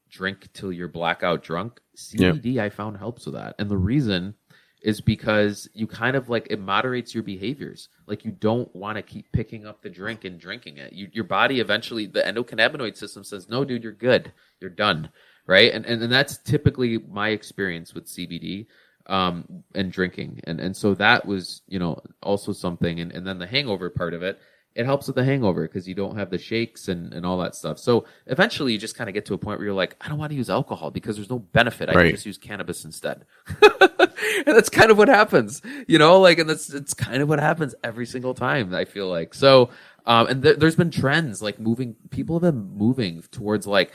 drink 0.09 0.47
till 0.53 0.71
you're 0.71 0.87
blackout 0.87 1.43
drunk, 1.43 1.79
CBD 1.97 2.57
I 2.59 2.69
found 2.69 2.97
helps 2.97 3.25
with 3.25 3.35
that. 3.35 3.55
And 3.59 3.69
the 3.69 3.77
reason 3.77 4.35
is 4.81 4.99
because 4.99 5.69
you 5.73 5.87
kind 5.87 6.15
of 6.15 6.29
like 6.29 6.47
it 6.49 6.59
moderates 6.59 7.13
your 7.13 7.23
behaviors. 7.23 7.87
Like 8.05 8.25
you 8.25 8.31
don't 8.31 8.73
want 8.75 8.97
to 8.97 9.01
keep 9.01 9.31
picking 9.31 9.65
up 9.65 9.81
the 9.81 9.89
drink 9.89 10.25
and 10.25 10.39
drinking 10.39 10.77
it. 10.77 10.91
You, 10.91 11.07
your 11.13 11.23
body 11.23 11.61
eventually, 11.61 12.05
the 12.05 12.21
endocannabinoid 12.21 12.97
system 12.97 13.23
says, 13.23 13.49
"No, 13.49 13.63
dude, 13.63 13.83
you're 13.83 13.91
good. 13.93 14.33
You're 14.59 14.69
done." 14.69 15.09
Right, 15.45 15.73
and, 15.73 15.85
and 15.85 16.01
and 16.01 16.11
that's 16.11 16.37
typically 16.37 16.97
my 16.97 17.29
experience 17.29 17.93
with 17.93 18.07
CBD 18.07 18.67
um, 19.07 19.63
and 19.75 19.91
drinking. 19.91 20.41
And 20.45 20.59
and 20.59 20.75
so 20.75 20.93
that 20.95 21.25
was, 21.25 21.61
you 21.67 21.79
know, 21.79 21.99
also 22.21 22.53
something. 22.53 22.99
And, 22.99 23.11
and 23.11 23.25
then 23.25 23.39
the 23.39 23.47
hangover 23.47 23.89
part 23.89 24.13
of 24.13 24.23
it, 24.23 24.39
it 24.75 24.85
helps 24.85 25.07
with 25.07 25.15
the 25.15 25.23
hangover 25.23 25.67
because 25.67 25.87
you 25.87 25.93
don't 25.93 26.17
have 26.17 26.29
the 26.29 26.37
shakes 26.37 26.87
and, 26.87 27.13
and 27.13 27.25
all 27.25 27.37
that 27.39 27.53
stuff. 27.55 27.77
So 27.79 28.05
eventually 28.27 28.73
you 28.73 28.79
just 28.79 28.95
kind 28.95 29.09
of 29.09 29.13
get 29.13 29.25
to 29.25 29.33
a 29.33 29.37
point 29.37 29.59
where 29.59 29.65
you're 29.65 29.75
like, 29.75 29.95
I 30.01 30.07
don't 30.09 30.17
want 30.17 30.31
to 30.31 30.35
use 30.35 30.49
alcohol 30.49 30.89
because 30.89 31.15
there's 31.15 31.29
no 31.29 31.39
benefit. 31.39 31.89
I 31.89 31.93
Right. 31.93 32.05
can 32.05 32.15
just 32.15 32.25
use 32.25 32.37
cannabis 32.37 32.83
instead. 32.85 33.25
and 33.61 34.47
that's 34.47 34.69
kind 34.69 34.89
of 34.89 34.97
what 34.97 35.09
happens, 35.09 35.61
you 35.87 35.99
know, 35.99 36.19
like, 36.19 36.39
and 36.39 36.49
that's, 36.49 36.69
it's 36.73 36.93
kind 36.93 37.21
of 37.21 37.29
what 37.29 37.39
happens 37.39 37.75
every 37.83 38.05
single 38.05 38.33
time, 38.33 38.73
I 38.73 38.85
feel 38.85 39.07
like. 39.07 39.33
So, 39.33 39.69
um, 40.05 40.27
and 40.27 40.41
there 40.43 40.55
there's 40.55 40.75
been 40.75 40.91
trends 40.91 41.41
like 41.41 41.59
moving, 41.59 41.95
people 42.09 42.35
have 42.39 42.41
been 42.41 42.75
moving 42.75 43.21
towards 43.31 43.67
like 43.67 43.91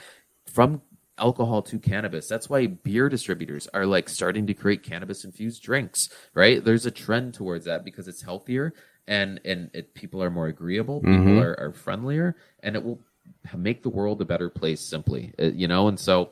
from 0.51 0.81
alcohol 1.19 1.61
to 1.63 1.79
cannabis. 1.79 2.27
That's 2.27 2.49
why 2.49 2.67
beer 2.67 3.09
distributors 3.09 3.67
are 3.73 3.85
like 3.85 4.09
starting 4.09 4.47
to 4.47 4.53
create 4.53 4.83
cannabis 4.83 5.23
infused 5.25 5.61
drinks, 5.63 6.09
right? 6.33 6.63
There's 6.63 6.85
a 6.85 6.91
trend 6.91 7.33
towards 7.33 7.65
that 7.65 7.83
because 7.85 8.07
it's 8.07 8.21
healthier 8.21 8.73
and 9.07 9.39
and 9.45 9.69
it, 9.73 9.93
people 9.93 10.23
are 10.23 10.29
more 10.29 10.47
agreeable, 10.47 11.01
people 11.01 11.33
Mhm. 11.35 11.41
are, 11.43 11.59
are 11.59 11.73
friendlier, 11.73 12.35
and 12.61 12.75
it 12.75 12.83
will 12.83 12.99
make 13.55 13.83
the 13.83 13.89
world 13.89 14.21
a 14.21 14.25
better 14.25 14.49
place 14.49 14.81
simply, 14.81 15.33
uh, 15.39 15.45
you 15.45 15.67
know. 15.67 15.87
And 15.87 15.99
so 15.99 16.31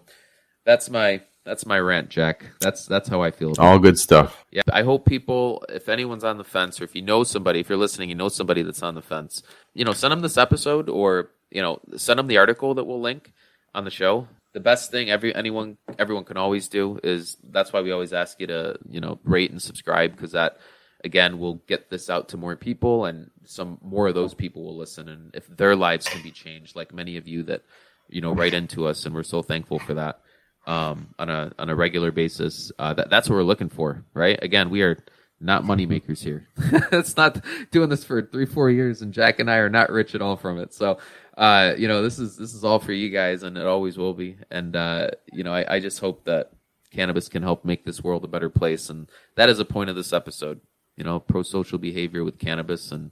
that's 0.65 0.89
my 0.89 1.21
that's 1.43 1.65
my 1.65 1.79
rant, 1.79 2.09
Jack. 2.09 2.45
That's 2.59 2.85
that's 2.85 3.07
how 3.09 3.21
I 3.21 3.31
feel. 3.31 3.51
about 3.53 3.65
All 3.65 3.79
good 3.79 3.97
stuff. 3.97 4.45
yeah, 4.51 4.63
I 4.71 4.83
hope 4.83 5.05
people, 5.05 5.63
if 5.69 5.87
anyone's 5.89 6.23
on 6.25 6.37
the 6.37 6.43
fence, 6.43 6.79
or 6.81 6.83
if 6.83 6.93
you 6.95 7.01
know 7.01 7.23
somebody, 7.23 7.59
if 7.61 7.69
you're 7.69 7.77
listening, 7.77 8.09
you 8.09 8.15
know 8.15 8.29
somebody 8.29 8.61
that's 8.63 8.83
on 8.83 8.95
the 8.95 9.01
fence, 9.01 9.41
you 9.73 9.85
know, 9.85 9.93
send 9.93 10.11
them 10.11 10.21
this 10.21 10.37
episode, 10.37 10.89
or 10.89 11.29
you 11.49 11.61
know, 11.61 11.79
send 11.95 12.19
them 12.19 12.27
the 12.27 12.37
article 12.37 12.73
that 12.75 12.83
we'll 12.83 12.99
link 13.01 13.33
on 13.73 13.85
the 13.85 13.91
show. 13.91 14.27
The 14.57 14.63
best 14.63 14.89
thing 14.89 15.11
every 15.11 15.35
anyone 15.35 15.77
everyone 15.99 16.23
can 16.23 16.37
always 16.37 16.67
do 16.67 16.99
is 17.03 17.37
that's 17.51 17.71
why 17.71 17.81
we 17.81 17.91
always 17.91 18.11
ask 18.11 18.39
you 18.39 18.47
to 18.47 18.79
you 18.89 18.99
know 18.99 19.19
rate 19.23 19.51
and 19.51 19.61
subscribe 19.61 20.13
because 20.13 20.31
that 20.31 20.57
again 21.03 21.37
will 21.37 21.61
get 21.67 21.91
this 21.91 22.09
out 22.09 22.29
to 22.29 22.37
more 22.37 22.55
people 22.55 23.05
and 23.05 23.29
some 23.45 23.77
more 23.83 24.07
of 24.07 24.15
those 24.15 24.33
people 24.33 24.63
will 24.63 24.75
listen 24.75 25.09
and 25.09 25.29
if 25.35 25.45
their 25.45 25.75
lives 25.75 26.09
can 26.09 26.23
be 26.23 26.31
changed 26.31 26.75
like 26.75 26.91
many 26.91 27.17
of 27.17 27.27
you 27.27 27.43
that 27.43 27.61
you 28.09 28.19
know 28.19 28.33
write 28.33 28.55
into 28.55 28.87
us 28.87 29.05
and 29.05 29.13
we're 29.13 29.21
so 29.21 29.43
thankful 29.43 29.77
for 29.77 29.93
that 29.93 30.21
um, 30.67 31.15
on 31.17 31.29
a 31.29 31.51
on 31.57 31.69
a 31.69 31.75
regular 31.75 32.11
basis. 32.11 32.71
Uh, 32.77 32.93
that 32.93 33.09
that's 33.09 33.29
what 33.29 33.35
we're 33.35 33.43
looking 33.43 33.69
for, 33.69 34.03
right? 34.13 34.37
Again, 34.43 34.69
we 34.69 34.83
are 34.83 34.97
not 35.39 35.63
money 35.63 35.85
makers 35.85 36.21
here. 36.21 36.47
it's 36.91 37.15
not 37.15 37.43
doing 37.71 37.89
this 37.89 38.03
for 38.03 38.21
three 38.21 38.45
four 38.45 38.69
years, 38.69 39.01
and 39.01 39.13
Jack 39.13 39.39
and 39.39 39.49
I 39.49 39.57
are 39.57 39.69
not 39.69 39.89
rich 39.89 40.13
at 40.13 40.21
all 40.21 40.35
from 40.35 40.59
it. 40.59 40.73
So, 40.73 40.99
uh, 41.37 41.75
you 41.77 41.87
know, 41.87 42.01
this 42.01 42.17
is 42.19 42.35
this 42.35 42.53
is 42.53 42.63
all 42.63 42.79
for 42.79 42.91
you 42.93 43.09
guys, 43.09 43.43
and 43.43 43.57
it 43.57 43.65
always 43.65 43.97
will 43.97 44.13
be. 44.13 44.37
And 44.51 44.75
uh, 44.75 45.11
you 45.31 45.43
know, 45.43 45.53
I, 45.53 45.75
I 45.75 45.79
just 45.79 45.99
hope 45.99 46.25
that 46.25 46.51
cannabis 46.91 47.29
can 47.29 47.43
help 47.43 47.63
make 47.63 47.85
this 47.85 48.03
world 48.03 48.23
a 48.25 48.27
better 48.27 48.49
place, 48.49 48.89
and 48.89 49.07
that 49.35 49.47
is 49.47 49.59
the 49.59 49.65
point 49.65 49.89
of 49.89 49.95
this 49.95 50.11
episode. 50.13 50.59
You 50.95 51.03
know, 51.03 51.19
pro 51.19 51.43
social 51.43 51.77
behavior 51.77 52.23
with 52.23 52.39
cannabis, 52.39 52.91
and 52.91 53.11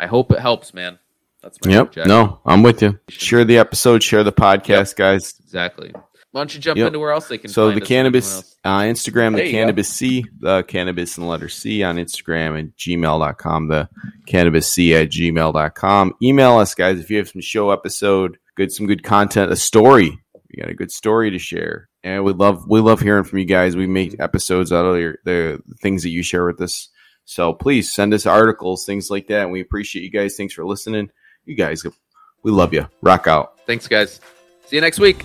I 0.00 0.06
hope 0.06 0.32
it 0.32 0.40
helps, 0.40 0.74
man. 0.74 0.98
That's 1.42 1.58
my 1.64 1.72
hope, 1.72 1.86
Yep. 1.88 1.92
Jack. 1.92 2.06
No, 2.08 2.40
I'm 2.44 2.64
with 2.64 2.82
you. 2.82 2.98
Share 3.08 3.44
the 3.44 3.58
episode, 3.58 4.02
share 4.02 4.24
the 4.24 4.32
podcast, 4.32 4.96
guys. 4.96 5.34
exactly. 5.38 5.94
Why 6.38 6.42
don't 6.42 6.54
you 6.54 6.60
jump 6.60 6.78
Yep. 6.78 6.86
into 6.86 6.98
where 7.00 7.10
else 7.10 7.26
they 7.26 7.36
can? 7.36 7.50
So 7.50 7.72
the 7.72 7.80
cannabis 7.80 8.54
uh, 8.64 8.78
Instagram, 8.82 9.32
There 9.34 9.42
the 9.42 9.46
you 9.46 9.52
go. 9.52 9.58
cannabis 9.58 9.88
C, 9.88 10.24
the 10.38 10.62
cannabis 10.62 11.18
and 11.18 11.26
letter 11.26 11.48
C 11.48 11.82
on 11.82 11.96
Instagram 11.96 12.56
and 12.56 12.72
gmail.com, 12.76 13.66
the 13.66 13.88
cannabis 14.26 14.70
C 14.72 14.94
at 14.94 15.08
gmail.com. 15.10 16.14
Email 16.22 16.58
us, 16.58 16.76
guys, 16.76 17.00
if 17.00 17.10
you 17.10 17.16
have 17.18 17.28
some 17.28 17.40
show 17.40 17.72
episode, 17.72 18.38
good, 18.54 18.70
some 18.70 18.86
good 18.86 19.02
content, 19.02 19.50
a 19.50 19.56
story. 19.56 20.16
You 20.50 20.62
got 20.62 20.70
a 20.70 20.74
good 20.74 20.92
story 20.92 21.32
to 21.32 21.40
share. 21.40 21.88
And 22.04 22.22
we 22.22 22.32
love, 22.32 22.64
we 22.68 22.78
love 22.78 23.00
hearing 23.00 23.24
from 23.24 23.40
you 23.40 23.44
guys. 23.44 23.74
We 23.76 23.88
make 23.88 24.20
episodes 24.20 24.72
out 24.72 24.84
of 24.86 24.96
your, 25.00 25.18
the, 25.24 25.60
the 25.66 25.74
things 25.74 26.04
that 26.04 26.10
you 26.10 26.22
share 26.22 26.46
with 26.46 26.60
us. 26.60 26.88
So 27.24 27.52
please 27.52 27.92
send 27.92 28.14
us 28.14 28.26
articles, 28.26 28.86
things 28.86 29.10
like 29.10 29.26
that. 29.26 29.42
And 29.42 29.50
we 29.50 29.60
appreciate 29.60 30.04
you 30.04 30.10
guys. 30.12 30.36
Thanks 30.36 30.54
for 30.54 30.64
listening. 30.64 31.10
You 31.46 31.56
guys, 31.56 31.84
we 32.44 32.52
love 32.52 32.72
you. 32.72 32.88
Rock 33.02 33.26
out. 33.26 33.58
Thanks, 33.66 33.88
guys. 33.88 34.20
See 34.66 34.76
you 34.76 34.82
next 34.82 35.00
week. 35.00 35.24